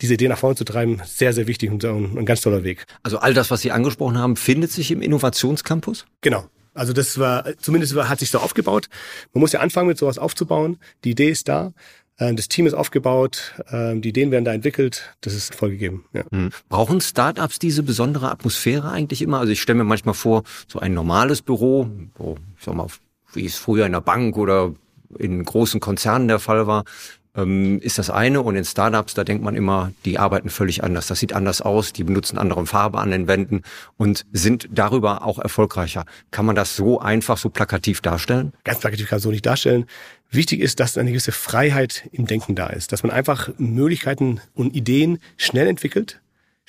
diese 0.00 0.14
Idee 0.14 0.28
nach 0.28 0.38
vorne 0.38 0.56
zu 0.56 0.64
treiben, 0.64 1.00
sehr, 1.04 1.32
sehr 1.32 1.39
wichtig 1.46 1.70
und 1.70 1.84
ein 1.84 2.24
ganz 2.26 2.40
toller 2.40 2.64
Weg. 2.64 2.86
Also 3.02 3.18
all 3.18 3.34
das, 3.34 3.50
was 3.50 3.60
Sie 3.60 3.72
angesprochen 3.72 4.18
haben, 4.18 4.36
findet 4.36 4.70
sich 4.70 4.90
im 4.90 5.02
Innovationscampus? 5.02 6.06
Genau. 6.20 6.44
Also 6.72 6.92
das 6.92 7.18
war, 7.18 7.44
zumindest 7.58 7.94
hat 7.96 8.20
sich 8.20 8.30
so 8.30 8.38
aufgebaut. 8.38 8.88
Man 9.32 9.40
muss 9.40 9.52
ja 9.52 9.60
anfangen, 9.60 9.88
mit 9.88 9.98
sowas 9.98 10.18
aufzubauen. 10.18 10.78
Die 11.04 11.10
Idee 11.10 11.30
ist 11.30 11.48
da. 11.48 11.72
Äh, 12.20 12.34
das 12.34 12.48
Team 12.48 12.66
ist 12.66 12.74
aufgebaut, 12.74 13.54
äh, 13.70 13.96
die 13.96 14.10
Ideen 14.10 14.30
werden 14.30 14.44
da 14.44 14.52
entwickelt, 14.52 15.14
das 15.22 15.34
ist 15.34 15.54
vollgegeben. 15.54 16.04
Ja. 16.12 16.22
Hm. 16.30 16.50
Brauchen 16.68 17.00
Startups 17.00 17.58
diese 17.58 17.82
besondere 17.82 18.30
Atmosphäre 18.30 18.90
eigentlich 18.90 19.22
immer? 19.22 19.40
Also 19.40 19.52
ich 19.52 19.60
stelle 19.60 19.78
mir 19.78 19.84
manchmal 19.84 20.14
vor, 20.14 20.44
so 20.68 20.78
ein 20.78 20.94
normales 20.94 21.42
Büro, 21.42 21.90
wo, 22.14 22.36
ich 22.56 22.64
sag 22.64 22.74
mal, 22.74 22.86
wie 23.32 23.46
es 23.46 23.56
früher 23.56 23.86
in 23.86 23.92
der 23.92 24.00
Bank 24.00 24.36
oder 24.36 24.74
in 25.18 25.44
großen 25.44 25.80
Konzernen 25.80 26.28
der 26.28 26.38
Fall 26.38 26.66
war, 26.66 26.84
ähm, 26.84 27.19
ist 27.34 27.98
das 27.98 28.10
eine. 28.10 28.42
Und 28.42 28.56
in 28.56 28.64
Startups, 28.64 29.14
da 29.14 29.22
denkt 29.24 29.44
man 29.44 29.54
immer, 29.54 29.92
die 30.04 30.18
arbeiten 30.18 30.50
völlig 30.50 30.82
anders. 30.82 31.06
Das 31.06 31.20
sieht 31.20 31.32
anders 31.32 31.62
aus, 31.62 31.92
die 31.92 32.04
benutzen 32.04 32.38
andere 32.38 32.66
Farbe 32.66 32.98
an 32.98 33.10
den 33.10 33.28
Wänden 33.28 33.62
und 33.96 34.26
sind 34.32 34.68
darüber 34.72 35.24
auch 35.24 35.38
erfolgreicher. 35.38 36.04
Kann 36.32 36.44
man 36.44 36.56
das 36.56 36.74
so 36.74 36.98
einfach, 37.00 37.38
so 37.38 37.48
plakativ 37.48 38.00
darstellen? 38.00 38.52
Ganz 38.64 38.80
plakativ 38.80 39.08
kann 39.08 39.16
man 39.16 39.22
so 39.22 39.30
nicht 39.30 39.46
darstellen. 39.46 39.86
Wichtig 40.30 40.60
ist, 40.60 40.80
dass 40.80 40.98
eine 40.98 41.10
gewisse 41.10 41.32
Freiheit 41.32 42.08
im 42.12 42.26
Denken 42.26 42.54
da 42.54 42.68
ist, 42.68 42.92
dass 42.92 43.02
man 43.02 43.12
einfach 43.12 43.50
Möglichkeiten 43.58 44.40
und 44.54 44.74
Ideen 44.74 45.18
schnell 45.36 45.66
entwickelt, 45.66 46.20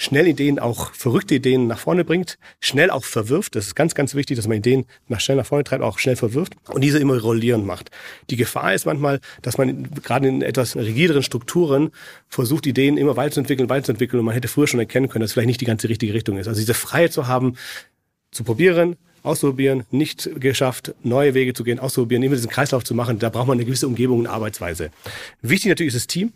schnell 0.01 0.27
Ideen, 0.27 0.57
auch 0.57 0.93
verrückte 0.93 1.35
Ideen 1.35 1.67
nach 1.67 1.77
vorne 1.77 2.03
bringt, 2.03 2.39
schnell 2.59 2.89
auch 2.89 3.03
verwirft. 3.03 3.55
Das 3.55 3.67
ist 3.67 3.75
ganz, 3.75 3.93
ganz 3.93 4.15
wichtig, 4.15 4.35
dass 4.35 4.47
man 4.47 4.57
Ideen 4.57 4.85
nach 5.07 5.19
schnell 5.19 5.37
nach 5.37 5.45
vorne 5.45 5.63
treibt, 5.63 5.83
auch 5.83 5.99
schnell 5.99 6.15
verwirft 6.15 6.53
und 6.69 6.81
diese 6.81 6.97
immer 6.97 7.19
rollierend 7.19 7.67
macht. 7.67 7.91
Die 8.31 8.35
Gefahr 8.35 8.73
ist 8.73 8.87
manchmal, 8.87 9.19
dass 9.43 9.59
man 9.59 9.91
gerade 10.01 10.27
in 10.27 10.41
etwas 10.41 10.75
rigideren 10.75 11.21
Strukturen 11.21 11.91
versucht, 12.29 12.65
Ideen 12.65 12.97
immer 12.97 13.15
weiterzuentwickeln, 13.15 13.69
weiterzuentwickeln 13.69 14.19
und 14.19 14.25
man 14.25 14.33
hätte 14.33 14.47
früher 14.47 14.65
schon 14.65 14.79
erkennen 14.79 15.07
können, 15.07 15.21
dass 15.21 15.33
vielleicht 15.33 15.47
nicht 15.47 15.61
die 15.61 15.65
ganze 15.65 15.87
richtige 15.87 16.15
Richtung 16.15 16.39
ist. 16.39 16.47
Also 16.47 16.59
diese 16.59 16.73
Freiheit 16.73 17.13
zu 17.13 17.27
haben, 17.27 17.57
zu 18.31 18.43
probieren, 18.43 18.95
auszuprobieren, 19.21 19.83
nicht 19.91 20.31
geschafft, 20.39 20.95
neue 21.03 21.35
Wege 21.35 21.53
zu 21.53 21.63
gehen, 21.63 21.77
auszuprobieren, 21.77 22.23
immer 22.23 22.35
diesen 22.35 22.49
Kreislauf 22.49 22.83
zu 22.83 22.95
machen, 22.95 23.19
da 23.19 23.29
braucht 23.29 23.47
man 23.47 23.57
eine 23.57 23.65
gewisse 23.65 23.85
Umgebung 23.85 24.17
und 24.17 24.27
Arbeitsweise. 24.27 24.89
Wichtig 25.43 25.69
natürlich 25.69 25.93
ist 25.93 26.01
das 26.01 26.07
Team. 26.07 26.33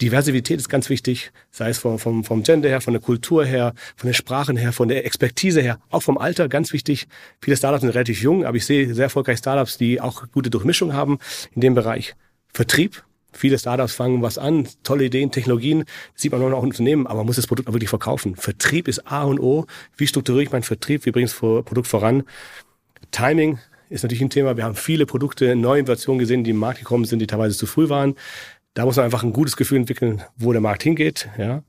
Diversität 0.00 0.58
ist 0.58 0.68
ganz 0.68 0.88
wichtig, 0.88 1.30
sei 1.50 1.68
es 1.68 1.78
vom, 1.78 1.98
vom, 1.98 2.24
vom 2.24 2.42
Gender 2.42 2.68
her, 2.68 2.80
von 2.80 2.92
der 2.92 3.00
Kultur 3.00 3.44
her, 3.44 3.74
von 3.96 4.08
den 4.08 4.14
Sprachen 4.14 4.56
her, 4.56 4.72
von 4.72 4.88
der 4.88 5.06
Expertise 5.06 5.60
her, 5.60 5.78
auch 5.90 6.02
vom 6.02 6.18
Alter, 6.18 6.48
ganz 6.48 6.72
wichtig. 6.72 7.06
Viele 7.40 7.56
Startups 7.56 7.82
sind 7.82 7.90
relativ 7.90 8.20
jung, 8.20 8.44
aber 8.44 8.56
ich 8.56 8.66
sehe 8.66 8.92
sehr 8.94 9.04
erfolgreiche 9.04 9.38
Startups, 9.38 9.78
die 9.78 10.00
auch 10.00 10.24
gute 10.32 10.50
Durchmischung 10.50 10.92
haben 10.92 11.18
in 11.54 11.60
dem 11.60 11.74
Bereich. 11.74 12.14
Vertrieb, 12.52 13.04
Viele 13.34 13.58
Startups 13.58 13.94
fangen 13.94 14.20
was 14.20 14.36
an, 14.36 14.68
tolle 14.82 15.06
Ideen, 15.06 15.30
Technologien, 15.30 15.84
sieht 16.14 16.32
man 16.32 16.42
auch 16.42 16.48
in 16.48 16.68
Unternehmen, 16.68 17.06
aber 17.06 17.20
man 17.20 17.26
muss 17.26 17.36
das 17.36 17.46
Produkt 17.46 17.68
auch 17.68 17.72
wirklich 17.72 17.88
verkaufen. 17.88 18.36
Vertrieb 18.36 18.88
ist 18.88 19.10
A 19.10 19.24
und 19.24 19.40
O. 19.40 19.66
Wie 19.96 20.06
strukturiere 20.06 20.42
ich 20.42 20.52
meinen 20.52 20.62
Vertrieb? 20.62 21.06
Wie 21.06 21.10
bringe 21.12 21.24
ich 21.24 21.32
das 21.32 21.40
Produkt 21.40 21.86
voran? 21.86 22.24
Timing 23.10 23.58
ist 23.88 24.02
natürlich 24.02 24.22
ein 24.22 24.30
Thema. 24.30 24.56
Wir 24.56 24.64
haben 24.64 24.74
viele 24.74 25.06
Produkte, 25.06 25.56
neue 25.56 25.80
Innovationen 25.80 26.18
gesehen, 26.18 26.44
die 26.44 26.50
im 26.50 26.56
Markt 26.58 26.80
gekommen 26.80 27.04
sind, 27.06 27.20
die 27.20 27.26
teilweise 27.26 27.56
zu 27.56 27.66
früh 27.66 27.88
waren. 27.88 28.16
Da 28.74 28.84
muss 28.86 28.96
man 28.96 29.04
einfach 29.04 29.22
ein 29.22 29.34
gutes 29.34 29.56
Gefühl 29.56 29.78
entwickeln, 29.78 30.22
wo 30.36 30.52
der 30.52 30.62
Markt 30.62 30.82
hingeht, 30.82 31.28
ja. 31.36 31.62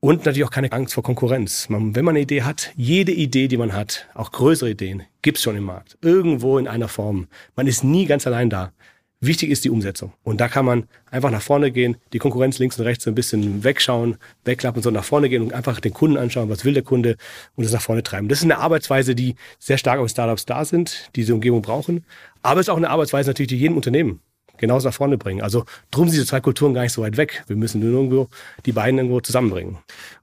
Und 0.00 0.26
natürlich 0.26 0.44
auch 0.44 0.50
keine 0.50 0.70
Angst 0.72 0.92
vor 0.92 1.02
Konkurrenz. 1.02 1.70
Man, 1.70 1.94
wenn 1.94 2.04
man 2.04 2.12
eine 2.12 2.22
Idee 2.22 2.42
hat, 2.42 2.72
jede 2.76 3.12
Idee, 3.12 3.48
die 3.48 3.56
man 3.56 3.72
hat, 3.72 4.06
auch 4.12 4.32
größere 4.32 4.70
Ideen, 4.70 5.04
gibt's 5.22 5.42
schon 5.42 5.56
im 5.56 5.64
Markt. 5.64 5.96
Irgendwo 6.02 6.58
in 6.58 6.68
einer 6.68 6.88
Form. 6.88 7.28
Man 7.56 7.66
ist 7.66 7.84
nie 7.84 8.04
ganz 8.04 8.26
allein 8.26 8.50
da. 8.50 8.72
Wichtig 9.20 9.48
ist 9.48 9.64
die 9.64 9.70
Umsetzung. 9.70 10.12
Und 10.22 10.42
da 10.42 10.48
kann 10.48 10.66
man 10.66 10.84
einfach 11.10 11.30
nach 11.30 11.40
vorne 11.40 11.70
gehen, 11.70 11.96
die 12.12 12.18
Konkurrenz 12.18 12.58
links 12.58 12.78
und 12.78 12.84
rechts 12.84 13.06
ein 13.06 13.14
bisschen 13.14 13.64
wegschauen, 13.64 14.18
wegklappen, 14.44 14.82
so 14.82 14.90
nach 14.90 15.04
vorne 15.04 15.30
gehen 15.30 15.42
und 15.42 15.54
einfach 15.54 15.80
den 15.80 15.94
Kunden 15.94 16.18
anschauen, 16.18 16.50
was 16.50 16.66
will 16.66 16.74
der 16.74 16.82
Kunde 16.82 17.16
und 17.54 17.64
es 17.64 17.72
nach 17.72 17.80
vorne 17.80 18.02
treiben. 18.02 18.28
Das 18.28 18.38
ist 18.40 18.44
eine 18.44 18.58
Arbeitsweise, 18.58 19.14
die 19.14 19.36
sehr 19.58 19.78
stark 19.78 20.00
auf 20.00 20.10
Startups 20.10 20.44
da 20.44 20.66
sind, 20.66 21.08
die 21.16 21.20
diese 21.20 21.32
Umgebung 21.32 21.62
brauchen. 21.62 22.04
Aber 22.42 22.60
es 22.60 22.66
ist 22.66 22.70
auch 22.70 22.76
eine 22.76 22.90
Arbeitsweise 22.90 23.30
natürlich, 23.30 23.48
die 23.48 23.58
jedem 23.58 23.76
Unternehmen 23.76 24.20
genauso 24.56 24.88
nach 24.88 24.94
vorne 24.94 25.18
bringen. 25.18 25.42
Also 25.42 25.64
drum 25.90 26.08
sind 26.08 26.14
diese 26.14 26.26
zwei 26.26 26.40
Kulturen 26.40 26.74
gar 26.74 26.82
nicht 26.82 26.92
so 26.92 27.02
weit 27.02 27.16
weg. 27.16 27.44
Wir 27.46 27.56
müssen 27.56 27.80
nur 27.80 27.90
irgendwo 27.90 28.28
die 28.66 28.72
beiden 28.72 28.98
irgendwo 28.98 29.20
zusammenbringen. 29.20 29.78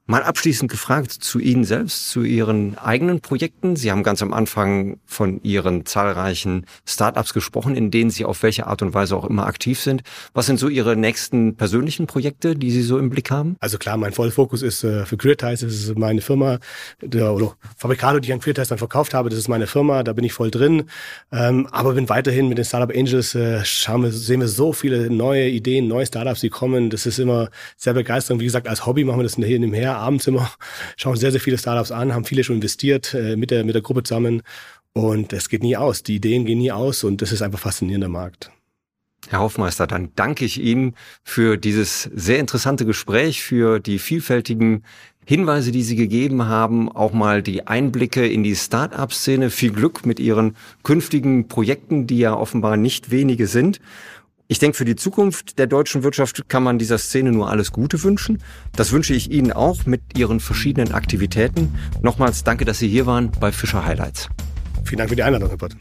Mal 0.06 0.24
abschließend 0.24 0.68
gefragt 0.68 1.12
zu 1.12 1.38
Ihnen 1.38 1.64
selbst, 1.64 2.10
zu 2.10 2.22
Ihren 2.24 2.76
eigenen 2.76 3.20
Projekten. 3.20 3.76
Sie 3.76 3.92
haben 3.92 4.02
ganz 4.02 4.20
am 4.20 4.32
Anfang 4.32 4.98
von 5.06 5.40
Ihren 5.44 5.86
zahlreichen 5.86 6.66
Startups 6.84 7.32
gesprochen, 7.32 7.76
in 7.76 7.92
denen 7.92 8.10
Sie 8.10 8.24
auf 8.24 8.42
welche 8.42 8.66
Art 8.66 8.82
und 8.82 8.94
Weise 8.94 9.16
auch 9.16 9.24
immer 9.24 9.46
aktiv 9.46 9.80
sind. 9.80 10.02
Was 10.34 10.46
sind 10.46 10.58
so 10.58 10.68
Ihre 10.68 10.96
nächsten 10.96 11.54
persönlichen 11.56 12.08
Projekte, 12.08 12.56
die 12.56 12.72
Sie 12.72 12.82
so 12.82 12.98
im 12.98 13.10
Blick 13.10 13.30
haben? 13.30 13.56
Also 13.60 13.78
klar, 13.78 13.96
mein 13.96 14.12
voller 14.12 14.32
Fokus 14.32 14.62
ist 14.62 14.82
äh, 14.82 15.06
für 15.06 15.16
Creatize, 15.16 15.66
das 15.66 15.76
ist 15.76 15.96
meine 15.96 16.20
Firma, 16.20 16.58
der, 17.00 17.32
oder 17.32 17.54
Fabricado, 17.76 18.18
die 18.18 18.26
ich 18.28 18.34
an 18.34 18.40
Creatize 18.40 18.70
dann 18.70 18.78
verkauft 18.78 19.14
habe, 19.14 19.30
das 19.30 19.38
ist 19.38 19.48
meine 19.48 19.68
Firma, 19.68 20.02
da 20.02 20.12
bin 20.12 20.24
ich 20.24 20.32
voll 20.32 20.50
drin. 20.50 20.84
Ähm, 21.30 21.68
aber 21.70 21.92
bin 21.92 22.08
weiterhin 22.08 22.48
mit 22.48 22.58
den 22.58 22.64
Startup 22.64 22.94
Angels, 22.94 23.36
äh, 23.36 23.64
schauen 23.64 24.02
wir, 24.02 24.10
sehen 24.26 24.40
wir 24.40 24.48
so 24.48 24.72
viele 24.72 25.10
neue 25.10 25.48
Ideen, 25.48 25.88
neue 25.88 26.06
Startups, 26.06 26.40
die 26.40 26.48
kommen. 26.48 26.90
Das 26.90 27.06
ist 27.06 27.18
immer 27.18 27.50
sehr 27.76 27.94
begeisternd. 27.94 28.40
Wie 28.40 28.44
gesagt, 28.44 28.68
als 28.68 28.86
Hobby 28.86 29.04
machen 29.04 29.18
wir 29.18 29.24
das 29.24 29.36
hier 29.36 29.58
nebenher 29.58 29.96
abends 29.96 30.26
immer, 30.26 30.50
schauen 30.96 31.16
sehr, 31.16 31.32
sehr 31.32 31.40
viele 31.40 31.58
Startups 31.58 31.90
an, 31.90 32.14
haben 32.14 32.24
viele 32.24 32.44
schon 32.44 32.56
investiert 32.56 33.14
äh, 33.14 33.36
mit, 33.36 33.50
der, 33.50 33.64
mit 33.64 33.74
der 33.74 33.82
Gruppe 33.82 34.02
zusammen. 34.02 34.42
Und 34.92 35.32
es 35.32 35.48
geht 35.48 35.62
nie 35.62 35.76
aus. 35.76 36.02
Die 36.02 36.16
Ideen 36.16 36.44
gehen 36.44 36.58
nie 36.58 36.72
aus 36.72 37.04
und 37.04 37.22
das 37.22 37.32
ist 37.32 37.42
einfach 37.42 37.58
faszinierender 37.58 38.08
Markt. 38.08 38.50
Herr 39.28 39.40
Hoffmeister, 39.40 39.86
dann 39.86 40.10
danke 40.16 40.44
ich 40.44 40.60
Ihnen 40.60 40.94
für 41.22 41.56
dieses 41.56 42.02
sehr 42.02 42.40
interessante 42.40 42.84
Gespräch, 42.84 43.42
für 43.42 43.78
die 43.78 43.98
vielfältigen 43.98 44.84
Hinweise, 45.24 45.70
die 45.70 45.82
Sie 45.82 45.96
gegeben 45.96 46.46
haben, 46.46 46.90
auch 46.90 47.12
mal 47.12 47.42
die 47.42 47.66
Einblicke 47.66 48.26
in 48.26 48.42
die 48.42 48.56
Start-up-Szene. 48.56 49.50
Viel 49.50 49.72
Glück 49.72 50.04
mit 50.04 50.18
Ihren 50.18 50.56
künftigen 50.82 51.46
Projekten, 51.46 52.06
die 52.06 52.18
ja 52.18 52.34
offenbar 52.34 52.76
nicht 52.76 53.10
wenige 53.10 53.46
sind. 53.46 53.80
Ich 54.48 54.58
denke, 54.58 54.76
für 54.76 54.84
die 54.84 54.96
Zukunft 54.96 55.58
der 55.58 55.66
deutschen 55.66 56.02
Wirtschaft 56.02 56.48
kann 56.48 56.62
man 56.62 56.78
dieser 56.78 56.98
Szene 56.98 57.32
nur 57.32 57.48
alles 57.48 57.72
Gute 57.72 58.02
wünschen. 58.02 58.42
Das 58.76 58.92
wünsche 58.92 59.14
ich 59.14 59.30
Ihnen 59.30 59.52
auch 59.52 59.86
mit 59.86 60.02
Ihren 60.18 60.40
verschiedenen 60.40 60.92
Aktivitäten. 60.92 61.72
Nochmals 62.02 62.44
danke, 62.44 62.64
dass 62.64 62.78
Sie 62.78 62.88
hier 62.88 63.06
waren 63.06 63.30
bei 63.40 63.52
Fischer 63.52 63.86
Highlights. 63.86 64.28
Vielen 64.84 64.98
Dank 64.98 65.10
für 65.10 65.16
die 65.16 65.22
Einladung, 65.22 65.48
Herr 65.48 65.56
Pott. 65.56 65.76